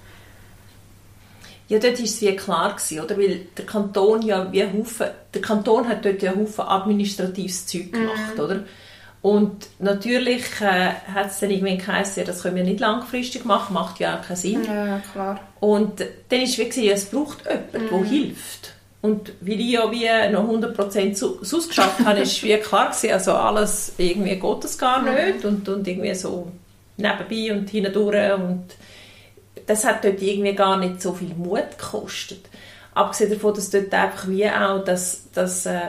Ja, 1.70 1.80
dort 1.80 1.98
war 1.98 2.06
es 2.06 2.22
wie 2.22 2.36
klar, 2.36 2.76
gewesen, 2.76 3.02
oder? 3.02 3.18
weil 3.18 3.48
der 3.58 3.66
Kanton 3.66 4.22
ja 4.22 4.52
wie 4.52 4.64
Haufen, 4.64 5.08
der 5.34 5.42
Kanton 5.42 5.88
hat 5.88 6.06
dort 6.06 6.22
ja 6.22 6.34
Haufen 6.34 6.66
administratives 6.66 7.68
Zeug 7.68 7.92
gemacht, 7.92 8.38
mm. 8.38 8.40
oder? 8.40 8.64
Und 9.22 9.68
natürlich 9.80 10.46
äh, 10.62 10.94
hat 11.14 11.32
es 11.32 11.40
dann 11.40 11.50
irgendwann 11.50 11.80
geheißen, 11.80 12.24
das 12.24 12.44
können 12.44 12.56
wir 12.56 12.64
nicht 12.64 12.80
langfristig 12.80 13.44
machen, 13.44 13.74
macht 13.74 14.00
ja 14.00 14.18
auch 14.18 14.26
keinen 14.26 14.38
Sinn. 14.38 14.64
Ja, 14.64 15.02
klar. 15.12 15.42
Und 15.60 16.00
dann 16.00 16.42
ist 16.42 16.58
es 16.58 16.78
wie, 16.78 16.90
es 16.90 17.06
braucht 17.06 17.40
jemanden, 17.44 17.86
mm. 17.86 17.90
der 17.90 18.10
hilft. 18.10 18.77
Und 19.08 19.32
weil 19.40 19.62
ich 19.62 19.72
ja 19.72 19.90
wie 19.90 20.34
noch 20.34 20.50
100% 20.50 21.16
sonst 21.16 21.70
geschafft 21.70 22.00
habe, 22.04 22.20
ist 22.20 22.44
wie 22.44 22.58
klar 22.58 22.90
gewesen, 22.90 23.14
also 23.14 23.32
alles 23.32 23.94
irgendwie 23.98 24.36
geht 24.36 24.64
das 24.64 24.78
gar 24.78 25.02
mhm. 25.02 25.14
nicht 25.14 25.46
und, 25.46 25.70
und 25.70 25.88
irgendwie 25.88 26.14
so 26.14 26.52
nebenbei 26.98 27.58
und 27.58 27.70
hindurch 27.70 28.34
und 28.34 28.66
das 29.66 29.86
hat 29.86 30.04
dort 30.04 30.22
irgendwie 30.22 30.54
gar 30.54 30.78
nicht 30.78 31.02
so 31.02 31.14
viel 31.14 31.34
Mut 31.36 31.78
gekostet. 31.78 32.50
Abgesehen 32.94 33.32
davon, 33.32 33.54
dass 33.54 33.70
dort 33.70 33.94
einfach 33.94 34.28
wie 34.28 34.50
auch 34.50 34.84
das, 34.84 35.24
das 35.34 35.66
äh, 35.66 35.80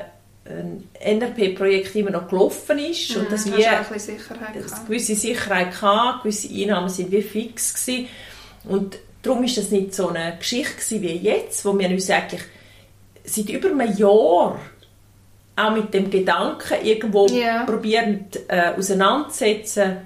ein 0.44 0.84
NRP-Projekt 1.00 1.96
immer 1.96 2.10
noch 2.10 2.28
gelaufen 2.28 2.78
ist 2.78 3.16
mhm, 3.16 3.22
und 3.22 3.32
dass 3.32 3.46
wir 3.46 3.68
eine 3.68 3.84
gewisse 4.86 5.16
Sicherheit 5.16 5.82
hatte, 5.82 6.22
gewisse 6.22 6.54
Einnahmen 6.54 6.88
sind 6.88 7.10
wie 7.10 7.22
fix 7.22 7.74
gewesen. 7.74 8.08
und 8.68 8.96
darum 9.22 9.42
ist 9.42 9.56
das 9.56 9.72
nicht 9.72 9.92
so 9.92 10.08
eine 10.08 10.36
Geschichte 10.38 11.02
wie 11.02 11.16
jetzt, 11.16 11.64
wo 11.64 11.76
wir 11.76 11.88
uns 11.88 12.08
eigentlich 12.10 12.42
seit 13.28 13.50
über 13.50 13.70
einem 13.70 13.96
Jahr 13.96 14.58
auch 15.56 15.72
mit 15.72 15.92
dem 15.92 16.10
Gedanken 16.10 16.84
irgendwo 16.84 17.26
yeah. 17.28 17.64
probieren 17.64 18.26
äh, 18.46 18.74
auseinandersetzen, 18.76 19.98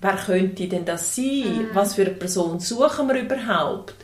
wer 0.00 0.16
könnte 0.16 0.68
denn 0.68 0.84
das 0.84 1.16
sein? 1.16 1.68
Mm. 1.70 1.74
Was 1.74 1.94
für 1.94 2.02
eine 2.02 2.12
Person 2.12 2.60
suchen 2.60 3.08
wir 3.08 3.20
überhaupt? 3.20 3.94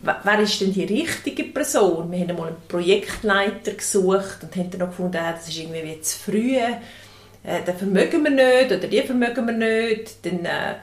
Wer 0.00 0.40
ist 0.40 0.58
denn 0.60 0.72
die 0.72 0.84
richtige 0.84 1.44
Person? 1.44 2.10
Wir 2.10 2.20
haben 2.20 2.30
einmal 2.30 2.48
einen 2.48 2.56
Projektleiter 2.68 3.72
gesucht 3.72 4.38
und 4.42 4.56
haben 4.56 4.70
dann 4.70 4.80
noch 4.80 4.88
gefunden, 4.88 5.18
ah, 5.18 5.32
das 5.32 5.48
ist 5.48 5.58
irgendwie 5.58 6.00
zu 6.00 6.18
früh, 6.18 6.56
äh, 6.56 7.62
den 7.66 7.76
vermögen 7.76 8.24
wir 8.24 8.30
nicht 8.30 8.72
oder 8.72 8.88
die 8.88 9.02
vermögen 9.02 9.46
wir 9.46 9.52
nicht. 9.52 10.24
Dann 10.24 10.44
äh, 10.46 10.74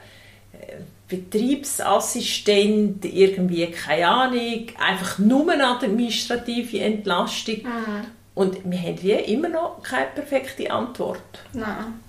Betriebsassistent, 1.08 3.04
irgendwie, 3.04 3.66
keine 3.70 4.08
Ahnung, 4.08 4.66
einfach 4.78 5.18
nur 5.18 5.50
eine 5.50 5.66
administrative 5.66 6.80
Entlastung. 6.80 7.62
Mhm. 7.62 8.04
Und 8.34 8.58
wir 8.70 8.78
haben 8.78 9.02
wie 9.02 9.12
immer 9.12 9.48
noch 9.48 9.82
keine 9.82 10.06
perfekte 10.08 10.70
Antwort. 10.70 11.22
Nein. 11.52 12.00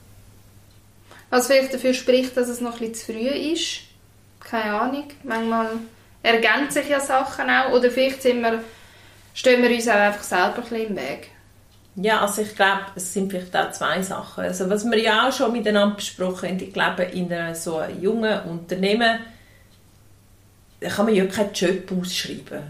Was 1.30 1.48
vielleicht 1.48 1.74
dafür 1.74 1.94
spricht, 1.94 2.36
dass 2.38 2.50
es 2.50 2.62
noch 2.62 2.74
ein 2.74 2.92
bisschen 2.92 2.96
zu 2.96 3.14
früh 3.14 3.28
ist. 3.54 3.82
Keine 4.40 4.80
Ahnung. 4.80 5.06
Manchmal 5.24 5.70
ergänzen 6.22 6.82
sich 6.82 6.90
ja 6.90 7.00
Sachen 7.00 7.50
auch. 7.50 7.72
Oder 7.72 7.90
vielleicht 7.90 8.22
sind 8.22 8.42
wir, 8.42 8.64
stehen 9.34 9.64
wir 9.64 9.70
uns 9.70 9.88
auch 9.88 9.94
einfach 9.94 10.24
selber 10.24 10.58
ein 10.58 10.62
bisschen 10.62 10.88
im 10.88 10.96
Weg. 10.98 11.32
Ja, 12.02 12.22
also 12.22 12.42
ich 12.42 12.56
glaube, 12.56 12.82
es 12.96 13.14
sind 13.14 13.32
vielleicht 13.32 13.56
auch 13.56 13.72
zwei 13.72 14.02
Sachen. 14.02 14.46
Also 14.46 14.70
was 14.70 14.86
wir 14.86 15.00
ja 15.00 15.28
auch 15.28 15.34
schon 15.34 15.52
miteinander 15.52 15.96
besprochen 15.96 16.50
haben, 16.50 16.60
ich 16.60 16.74
glaube, 16.74 17.04
in 17.04 17.32
einem 17.32 17.56
so 17.56 17.78
einem 17.78 18.02
jungen 18.02 18.42
Unternehmen 18.44 19.20
kann 20.82 21.06
man 21.06 21.16
ja 21.16 21.26
keinen 21.26 21.52
Job 21.54 21.92
ausschreiben. 21.92 22.64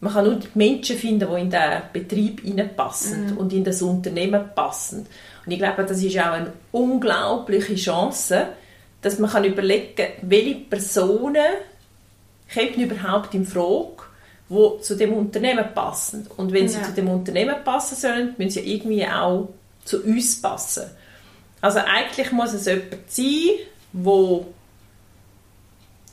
Man 0.00 0.12
kann 0.12 0.24
nur 0.24 0.36
die 0.36 0.48
Menschen 0.54 0.96
finden, 0.96 1.28
die 1.28 1.40
in 1.40 1.50
den 1.50 1.82
Betrieb 1.92 2.40
hineinpassen 2.40 3.36
und 3.36 3.52
in 3.52 3.64
das 3.64 3.82
Unternehmen 3.82 4.42
passen. 4.54 5.06
Und 5.44 5.52
ich 5.52 5.58
glaube, 5.58 5.84
das 5.84 6.02
ist 6.02 6.18
auch 6.18 6.32
eine 6.32 6.52
unglaubliche 6.72 7.74
Chance, 7.74 8.46
dass 9.02 9.18
man 9.18 9.30
kann 9.30 9.44
überlegen 9.44 9.96
kann, 9.96 10.06
welche 10.22 10.54
Personen 10.54 11.44
kommen 12.54 12.74
überhaupt 12.74 13.34
in 13.34 13.44
Frage, 13.44 13.97
die 14.48 14.80
zu 14.82 14.96
dem 14.96 15.12
Unternehmen 15.12 15.66
passen. 15.74 16.26
Und 16.36 16.52
wenn 16.52 16.68
sie 16.68 16.78
Ja. 16.78 16.84
zu 16.84 16.92
dem 16.92 17.08
Unternehmen 17.08 17.56
passen 17.64 17.96
sollen, 17.96 18.34
müssen 18.38 18.50
sie 18.50 18.74
irgendwie 18.74 19.06
auch 19.06 19.48
zu 19.84 20.02
uns 20.02 20.40
passen. 20.40 20.84
Also 21.60 21.80
eigentlich 21.80 22.30
muss 22.32 22.52
es 22.52 22.66
jemand 22.66 22.88
sein, 23.08 23.62
der 23.92 24.46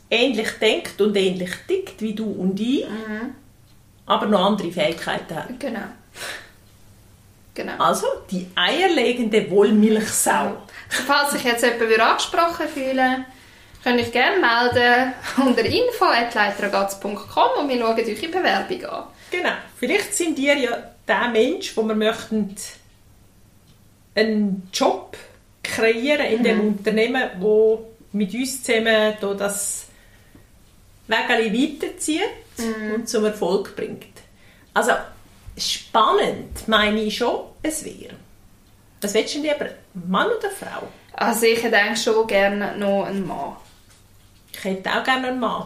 ähnlich 0.09 0.49
denkt 0.61 0.99
und 1.01 1.15
ähnlich 1.15 1.51
tickt 1.67 2.01
wie 2.01 2.13
du 2.13 2.25
und 2.31 2.59
ich, 2.59 2.85
aber 4.05 4.25
noch 4.27 4.45
andere 4.45 4.71
Fähigkeiten 4.71 5.35
hat. 5.35 5.59
Genau. 5.59 5.79
Genau. 7.53 7.73
Also 7.77 8.05
die 8.29 8.47
eierlegende 8.55 9.49
Wollmilchsau. 9.49 10.57
Falls 10.89 11.31
sich 11.31 11.43
jetzt 11.43 11.63
jemand 11.63 11.99
angesprochen 11.99 12.67
fühlen 12.67 13.25
könnt 13.85 14.01
euch 14.01 14.11
gerne 14.11 14.37
melden 14.41 15.13
unter 15.45 15.63
info.leiteragaz.com 15.63 17.49
und 17.59 17.69
wir 17.69 17.79
schauen 17.79 17.99
euch 17.99 18.19
die 18.19 18.27
Bewerbung 18.27 18.85
an. 18.85 19.03
Genau. 19.29 19.51
Vielleicht 19.77 20.13
sind 20.13 20.39
ihr 20.39 20.57
ja 20.57 20.91
der 21.07 21.27
Mensch, 21.27 21.77
wo 21.77 21.83
wir 21.83 21.93
möchten 21.93 22.55
einen 24.15 24.67
Job 24.73 25.15
kreieren 25.63 26.25
in 26.25 26.43
dem 26.43 26.67
Unternehmen, 26.67 27.29
wo 27.39 27.91
mit 28.11 28.33
uns 28.33 28.63
zusammen 28.63 29.13
da 29.21 29.33
das 29.35 29.87
Wägeli 31.07 31.79
weiterzieht 31.79 32.21
und 32.95 33.07
zum 33.07 33.25
Erfolg 33.25 33.75
bringt. 33.75 34.05
Also 34.73 34.93
spannend 35.57 36.67
meine 36.67 37.01
ich 37.01 37.17
schon, 37.17 37.41
es 37.61 37.85
wäre. 37.85 38.15
Was 39.01 39.13
willst 39.13 39.35
du 39.35 39.41
lieber, 39.41 39.69
Mann 39.93 40.27
oder 40.27 40.49
Frau? 40.49 40.87
Also 41.13 41.45
ich 41.45 41.61
hätte 41.61 41.77
eigentlich 41.77 42.01
schon 42.01 42.25
gerne 42.25 42.75
noch 42.77 43.05
einen 43.05 43.27
Mann. 43.27 43.57
Ich 44.57 44.63
hätte 44.63 44.89
auch 44.91 45.03
gerne 45.03 45.27
einen 45.29 45.39
Mann. 45.39 45.65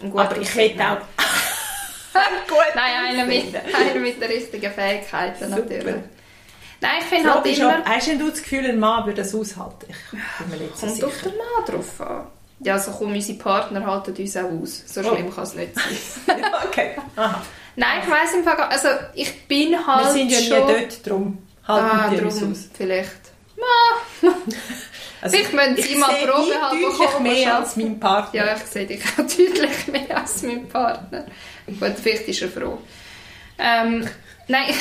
Gut 0.00 0.18
Aber 0.20 0.36
ich 0.38 0.54
hätte 0.54 0.82
auch... 0.84 0.96
Gut 2.48 2.58
Nein, 2.74 3.06
einer 3.16 3.24
mit, 3.26 3.54
einer 3.54 4.00
mit 4.00 4.20
den 4.20 4.30
richtigen 4.30 4.72
Fähigkeiten 4.72 5.44
Super. 5.50 5.60
natürlich. 5.62 5.94
Nein, 6.80 6.90
ich 7.00 7.04
finde 7.06 7.34
halt 7.34 7.46
ist, 7.46 7.58
immer... 7.58 7.78
ob- 7.78 7.86
Hast 7.86 8.06
du 8.08 8.30
das 8.30 8.42
Gefühl, 8.42 8.66
ein 8.66 8.78
Mann 8.78 9.04
würde 9.06 9.22
das 9.22 9.34
aushalten? 9.34 9.86
Ich 9.90 10.12
bin 10.38 10.48
mir 10.50 10.56
nicht 10.64 10.76
so 10.78 10.86
Kommt 10.86 11.04
auf 11.04 11.14
sicher. 11.14 11.30
den 11.30 11.38
Mann 11.38 11.64
drauf 11.66 12.00
an. 12.00 12.26
Ja, 12.60 12.78
so 12.78 12.90
kommen 12.92 13.14
unsere 13.14 13.38
Partner 13.38 13.84
halten 13.86 14.14
uns 14.16 14.36
auch 14.36 14.44
aus. 14.50 14.82
So 14.86 15.00
Oh. 15.02 15.14
schlimm 15.14 15.34
kann 15.34 15.44
es 15.44 15.54
nicht 15.54 15.74
sein. 15.74 16.42
okay. 16.66 16.96
Aha. 17.16 17.42
Nein, 17.76 18.02
ich 18.02 18.10
weiss 18.10 18.34
im 18.34 18.44
Fall 18.44 18.56
gar- 18.56 18.70
Also 18.70 18.88
ich 19.14 19.46
bin 19.46 19.70
Wir 19.72 19.86
halt 19.86 20.10
sind 20.12 20.30
ja 20.30 20.40
nie 20.40 20.46
schon... 20.48 20.58
dort, 20.68 21.06
darum 21.06 21.38
halten 21.68 21.86
Ah, 21.90 22.10
wir 22.10 22.22
uns 22.24 22.38
drum 22.38 22.52
aus. 22.52 22.58
vielleicht. 22.74 23.10
Also, 25.26 25.38
Vielleicht 25.38 25.54
müssen 25.54 25.76
Sie 25.76 25.94
ich 25.94 25.98
mal 25.98 26.14
Probe 26.14 26.54
haben, 26.54 26.80
deutlich 26.80 27.18
mehr 27.18 27.58
als 27.58 27.76
mein 27.76 27.98
Partner. 27.98 28.46
Ja, 28.46 28.54
ich 28.54 28.62
sehe 28.62 28.86
dich 28.86 29.02
auch 29.04 29.16
deutlich 29.16 29.88
mehr 29.88 30.16
als 30.16 30.42
mein 30.44 30.68
Partner. 30.68 31.26
Gut, 31.66 31.94
vielleicht 32.00 32.28
ist 32.28 32.42
er 32.42 32.48
froh. 32.48 32.78
Ähm, 33.58 34.08
nein, 34.46 34.66
ich, 34.68 34.76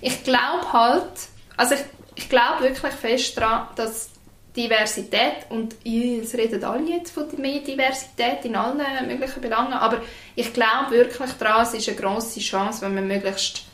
ich 0.00 0.24
glaube 0.24 0.72
halt, 0.72 1.12
also 1.58 1.74
ich, 1.74 1.82
ich 2.14 2.28
glaube 2.30 2.62
wirklich 2.62 2.94
fest 2.94 3.36
daran, 3.36 3.68
dass 3.76 4.08
Diversität, 4.56 5.50
und 5.50 5.74
es 5.84 6.32
reden 6.34 6.64
alle 6.64 6.88
jetzt 6.88 7.10
von 7.10 7.26
mehr 7.36 7.60
Diversität 7.60 8.42
in 8.44 8.56
allen 8.56 9.06
möglichen 9.06 9.42
Belangen, 9.42 9.74
aber 9.74 10.00
ich 10.34 10.50
glaube 10.54 10.92
wirklich 10.92 11.30
daran, 11.32 11.66
es 11.66 11.74
ist 11.74 11.88
eine 11.90 11.98
grosse 11.98 12.40
Chance, 12.40 12.80
wenn 12.80 12.94
man 12.94 13.06
möglichst 13.06 13.64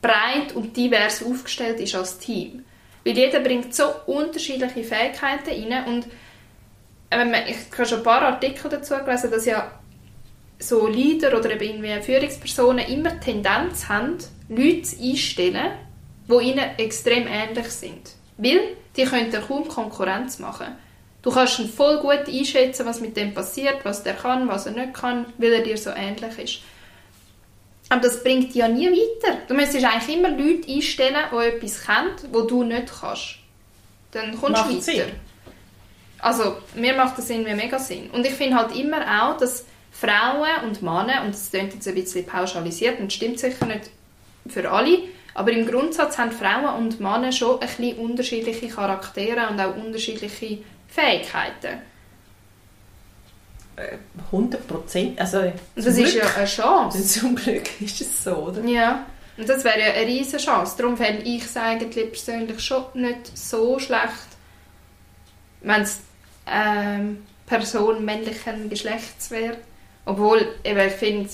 breit 0.00 0.54
und 0.54 0.74
divers 0.74 1.22
aufgestellt 1.22 1.78
ist 1.80 1.94
als 1.94 2.16
Team. 2.18 2.64
Weil 3.04 3.16
jeder 3.16 3.40
bringt 3.40 3.74
so 3.74 3.84
unterschiedliche 4.06 4.82
Fähigkeiten 4.82 5.50
rein 5.50 5.86
und 5.86 6.06
man, 7.10 7.34
ich 7.46 7.56
habe 7.72 7.86
schon 7.86 7.98
ein 7.98 8.04
paar 8.04 8.22
Artikel 8.22 8.70
dazu 8.70 8.94
gelesen, 8.94 9.30
dass 9.30 9.44
ja 9.44 9.70
so 10.58 10.86
Leader 10.86 11.36
oder 11.38 11.50
eben 11.50 11.84
irgendwie 11.84 12.02
Führungspersonen 12.02 12.86
immer 12.86 13.20
Tendenz 13.20 13.88
haben, 13.88 14.18
Leute 14.48 14.88
einzustellen, 15.00 15.72
die 16.28 16.44
ihnen 16.44 16.78
extrem 16.78 17.26
ähnlich 17.26 17.68
sind. 17.68 18.12
Weil 18.38 18.60
die 18.96 19.04
können 19.04 19.30
kaum 19.30 19.68
Konkurrenz 19.68 20.38
machen. 20.38 20.66
Du 21.22 21.30
kannst 21.30 21.58
ihn 21.58 21.68
voll 21.68 21.98
gut 22.00 22.28
einschätzen, 22.28 22.86
was 22.86 23.00
mit 23.00 23.16
dem 23.16 23.32
passiert, 23.32 23.84
was 23.84 24.02
der 24.02 24.14
kann, 24.14 24.48
was 24.48 24.66
er 24.66 24.72
nicht 24.72 24.94
kann, 24.94 25.26
weil 25.38 25.52
er 25.52 25.62
dir 25.62 25.76
so 25.76 25.90
ähnlich 25.90 26.38
ist. 26.38 26.58
Aber 27.94 28.02
das 28.02 28.24
bringt 28.24 28.48
dich 28.48 28.56
ja 28.56 28.66
nie 28.66 28.90
weiter. 28.90 29.38
Du 29.46 29.54
müsstest 29.54 29.84
eigentlich 29.84 30.16
immer 30.16 30.30
Leute 30.30 30.68
einstellen, 30.68 31.16
die 31.30 31.46
etwas 31.46 31.86
kennen, 31.86 32.10
wo 32.32 32.40
du 32.40 32.64
nicht 32.64 32.92
kannst. 33.00 33.36
Dann 34.10 34.32
kommst 34.32 34.62
Macht 34.62 34.70
du 34.70 34.74
weiter. 34.74 34.82
Sinn. 34.82 35.12
Also, 36.18 36.56
mir 36.74 36.94
macht 36.94 37.16
das 37.18 37.30
irgendwie 37.30 37.54
mega 37.54 37.78
Sinn. 37.78 38.10
Und 38.10 38.26
ich 38.26 38.32
finde 38.32 38.56
halt 38.56 38.74
immer 38.74 38.98
auch, 39.22 39.36
dass 39.36 39.64
Frauen 39.92 40.64
und 40.64 40.82
Männer, 40.82 41.22
und 41.24 41.34
das 41.34 41.50
klingt 41.50 41.72
jetzt 41.72 41.86
ein 41.86 41.94
bisschen 41.94 42.26
pauschalisiert 42.26 42.98
und 42.98 43.12
stimmt 43.12 43.38
sicher 43.38 43.64
nicht 43.64 43.90
für 44.48 44.68
alle, 44.68 44.98
aber 45.32 45.52
im 45.52 45.64
Grundsatz 45.64 46.18
haben 46.18 46.32
Frauen 46.32 46.84
und 46.84 46.98
Männer 46.98 47.30
schon 47.30 47.60
ein 47.60 47.68
bisschen 47.68 47.96
unterschiedliche 47.98 48.66
Charaktere 48.70 49.48
und 49.50 49.60
auch 49.60 49.76
unterschiedliche 49.76 50.58
Fähigkeiten. 50.88 51.78
100 54.32 54.66
Prozent. 54.66 55.20
Also, 55.20 55.52
das 55.74 55.86
ist 55.86 55.96
Glück. 55.96 56.14
ja 56.24 56.30
eine 56.36 56.46
Chance. 56.46 57.02
Zum 57.20 57.34
Glück 57.36 57.80
ist 57.80 58.00
es 58.00 58.24
so, 58.24 58.34
oder? 58.36 58.62
Ja, 58.64 59.06
und 59.36 59.48
das 59.48 59.64
wäre 59.64 59.80
ja 59.80 59.86
eine 59.92 60.06
riesige 60.06 60.38
Chance. 60.42 60.74
Darum 60.78 60.96
fände 60.96 61.22
ich 61.22 61.44
es 61.44 61.56
eigentlich 61.56 62.10
persönlich 62.12 62.60
schon 62.60 62.84
nicht 62.94 63.36
so 63.36 63.78
schlecht, 63.78 64.28
wenn 65.62 65.82
es 65.82 66.00
ähm, 66.46 67.24
Person 67.46 68.04
männlichen 68.04 68.68
Geschlechts 68.70 69.30
wäre. 69.30 69.56
Obwohl, 70.06 70.46
eben, 70.64 70.78
ich 70.80 70.92
finde, 70.92 71.28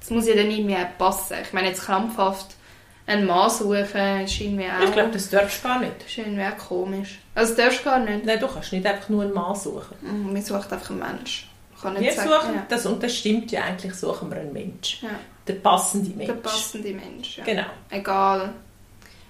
es 0.00 0.10
muss 0.10 0.28
ja 0.28 0.34
dann 0.36 0.50
irgendwie 0.50 0.76
auch 0.76 0.98
passen. 0.98 1.36
Ich 1.42 1.52
meine, 1.52 1.68
jetzt 1.68 1.82
krampfhaft 1.82 2.54
einen 3.06 3.26
Mann 3.26 3.48
suchen, 3.50 4.24
ist 4.24 4.40
irgendwie 4.40 4.66
auch, 4.66 4.84
Ich 4.84 4.92
glaube, 4.92 5.10
das 5.12 5.30
darfst 5.30 5.64
du 5.64 5.68
gar 5.68 5.80
nicht. 5.80 5.92
ist 6.06 6.18
irgendwie 6.18 6.42
auch 6.44 6.56
komisch. 6.58 7.18
Also 7.34 7.54
das 7.54 7.64
darfst 7.64 7.80
du 7.80 7.84
gar 7.84 7.98
nicht. 8.00 8.24
Nein, 8.24 8.38
du 8.40 8.46
kannst 8.48 8.72
nicht 8.72 8.84
einfach 8.86 9.08
nur 9.08 9.22
einen 9.22 9.32
Mann 9.32 9.54
suchen. 9.54 9.96
Mm, 10.02 10.32
Man 10.32 10.42
sucht 10.42 10.72
einfach 10.72 10.90
einen 10.90 10.98
Mensch. 10.98 11.48
Wir 11.82 12.12
sagen, 12.12 12.28
suchen, 12.28 12.54
ja. 12.54 12.66
das, 12.68 12.86
und 12.86 13.02
das 13.02 13.14
stimmt 13.14 13.52
ja 13.52 13.64
eigentlich, 13.64 13.94
suchen 13.94 14.30
wir 14.30 14.38
einen 14.38 14.52
Mensch. 14.52 15.02
Ja. 15.02 15.10
Der 15.46 15.54
passende 15.54 16.10
Mensch. 16.10 16.26
Der 16.26 16.34
passende 16.34 16.92
Mensch. 16.92 17.38
Ja. 17.38 17.44
Genau. 17.44 17.66
Egal. 17.90 18.52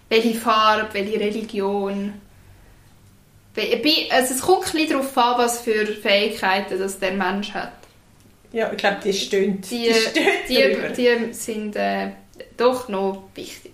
Welche 0.09 0.35
Farbe, 0.35 0.89
welche 0.93 1.19
Religion. 1.19 2.15
Also 4.11 4.35
es 4.35 4.41
kommt 4.41 4.67
ein 4.67 4.73
bisschen 4.73 4.91
darauf 4.91 5.19
an, 5.19 5.39
was 5.39 5.61
für 5.61 5.87
Fähigkeiten 5.87 6.79
das 6.79 6.99
der 6.99 7.13
Mensch 7.13 7.53
hat. 7.53 7.73
Ja, 8.53 8.71
ich 8.71 8.79
glaube, 8.79 8.99
die 9.03 9.13
stöhnt. 9.13 9.71
Die, 9.71 9.93
die, 10.49 10.73
drüber. 10.73 10.89
die 10.91 11.33
sind 11.33 11.75
äh, 11.77 12.13
doch 12.57 12.89
noch 12.89 13.25
wichtig. 13.35 13.73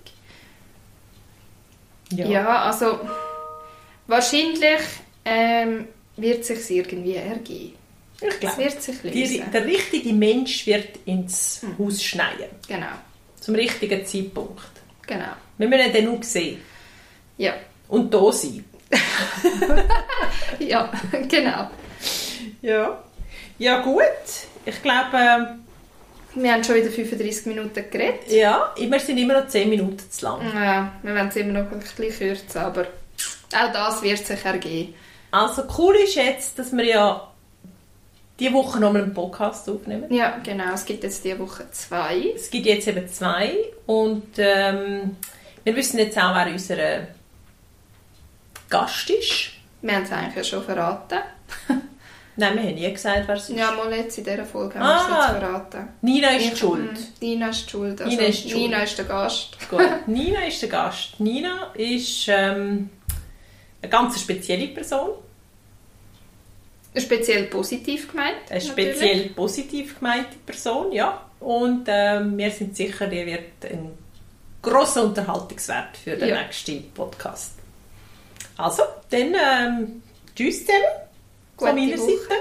ja. 2.10 2.26
Ja, 2.26 2.62
also 2.62 3.00
wahrscheinlich 4.06 4.80
ähm, 5.24 5.88
wird 6.16 6.48
es 6.48 6.66
sich 6.66 6.78
irgendwie 6.78 7.16
ergeben. 7.16 7.81
Ich 8.22 8.34
Es 8.34 8.40
glaube, 8.40 8.58
wird 8.58 8.82
sich 8.82 8.96
die, 9.02 9.20
lösen. 9.24 9.50
der 9.52 9.64
richtige 9.64 10.12
Mensch 10.12 10.66
wird 10.66 10.88
ins 11.06 11.62
Haus 11.78 12.02
schneien. 12.02 12.50
Genau, 12.68 12.86
Zum 13.40 13.54
richtigen 13.54 14.06
Zeitpunkt. 14.06 14.62
genau. 15.06 15.32
Wir 15.58 15.68
müssen 15.68 15.86
ihn 15.86 15.92
dann 15.92 16.04
nur 16.04 16.22
sehen. 16.22 16.60
Ja, 17.38 17.54
Und 17.88 18.12
da 18.14 18.32
sein. 18.32 18.64
ja, 20.58 20.90
genau. 21.28 21.70
Ja. 22.62 23.02
Ja, 23.58 23.80
gut. 23.82 24.02
Ich 24.64 24.82
glaube, 24.82 25.16
ähm, 25.16 25.46
Wir 26.34 26.52
haben 26.52 26.64
schon 26.64 26.76
wieder 26.76 26.90
35 26.90 27.46
Minuten 27.46 27.84
geredet. 27.90 28.30
ja, 28.30 28.72
wir 28.76 29.00
sind 29.00 29.18
immer 29.18 29.40
noch 29.40 29.48
10 29.48 29.68
Minuten 29.68 29.98
zu 30.10 30.24
lang. 30.24 30.40
Ja, 30.54 30.92
wir 31.02 31.14
werden 31.14 31.28
es 31.28 31.36
immer 31.36 31.60
noch 31.62 31.70
ein 31.72 31.78
bisschen 31.80 32.10
kürzen, 32.16 32.60
aber 32.60 32.82
auch 33.54 33.72
das 33.72 34.02
wird 34.02 34.24
sich 34.26 34.44
ergeben. 34.44 34.94
Also 35.30 35.62
cool 35.78 35.94
ist 35.96 36.14
jetzt, 36.14 36.58
dass 36.58 36.72
wir 36.72 36.84
ja 36.84 37.31
diese 38.38 38.52
Woche 38.52 38.80
nochmal 38.80 39.02
einen 39.02 39.14
Podcast 39.14 39.68
aufnehmen. 39.68 40.12
Ja, 40.12 40.38
genau. 40.42 40.72
Es 40.74 40.84
gibt 40.84 41.02
jetzt 41.04 41.24
diese 41.24 41.38
Woche 41.38 41.64
zwei. 41.70 42.32
Es 42.34 42.50
gibt 42.50 42.66
jetzt 42.66 42.88
eben 42.88 43.06
zwei 43.08 43.54
und 43.86 44.26
ähm, 44.38 45.16
wir 45.64 45.76
wissen 45.76 45.98
jetzt 45.98 46.18
auch, 46.18 46.34
wer 46.34 46.46
unser 46.52 47.06
Gast 48.68 49.10
ist. 49.10 49.50
Wir 49.82 49.94
haben 49.96 50.02
es 50.04 50.12
eigentlich 50.12 50.36
ja 50.36 50.44
schon 50.44 50.64
verraten. 50.64 51.18
Nein, 52.36 52.54
wir 52.56 52.62
haben 52.62 52.74
nie 52.74 52.90
gesagt, 52.90 53.24
wer 53.28 53.36
es 53.36 53.50
ist. 53.50 53.58
Ja, 53.58 53.72
mal 53.72 53.92
jetzt 53.92 54.16
in 54.16 54.24
dieser 54.24 54.44
Folge 54.46 54.78
haben 54.78 54.86
Ah. 54.86 55.06
wir 55.08 55.18
es 55.18 55.28
jetzt 55.28 55.38
verraten. 55.38 55.88
Nina 56.00 56.28
ist 56.30 56.52
Ich- 56.52 56.58
schuld. 56.58 56.92
Mm, 56.92 57.04
Nina 57.24 57.48
ist 57.50 57.70
schuld. 57.70 58.00
Also 58.00 58.10
Nina 58.16 58.28
ist 58.28 58.40
schuld. 58.42 58.54
Nina 58.54 58.82
ist 58.82 58.98
der 58.98 59.04
Gast. 59.04 59.48
Gut, 59.68 59.80
Nina 60.06 60.44
ist 60.46 60.62
der 60.62 60.68
Gast. 60.70 61.20
Nina 61.20 61.70
ist 61.74 62.24
ähm, 62.28 62.88
eine 63.82 63.90
ganz 63.90 64.18
spezielle 64.20 64.68
Person, 64.68 65.10
Speziell 66.96 67.44
positiv 67.44 68.10
gemeint. 68.10 68.36
eine 68.50 68.58
natürlich. 68.64 68.96
speziell 68.96 69.28
positiv 69.30 69.98
gemeinte 69.98 70.36
Person, 70.44 70.92
ja. 70.92 71.22
Und 71.40 71.84
ähm, 71.88 72.36
wir 72.36 72.50
sind 72.50 72.76
sicher, 72.76 73.06
die 73.06 73.24
wird 73.26 73.64
ein 73.70 73.90
grosser 74.60 75.04
Unterhaltungswert 75.04 75.96
für 75.96 76.16
den 76.16 76.28
Ja. 76.28 76.42
nächsten 76.42 76.90
Podcast. 76.92 77.54
Also, 78.58 78.82
dann 79.10 79.34
ähm, 79.34 80.02
tschüss 80.36 80.60
zusammen 80.66 80.84
von 81.56 81.74
meiner 81.74 81.98
Woche. 81.98 82.10
Seite. 82.10 82.34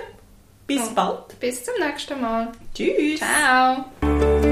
Bis 0.68 0.78
Ja. 0.78 0.91
bald. 0.95 1.39
Bis 1.39 1.64
zum 1.64 1.74
nächsten 1.80 2.22
Mal. 2.22 2.52
Tschüss. 2.76 3.20
Ciao. 3.20 4.51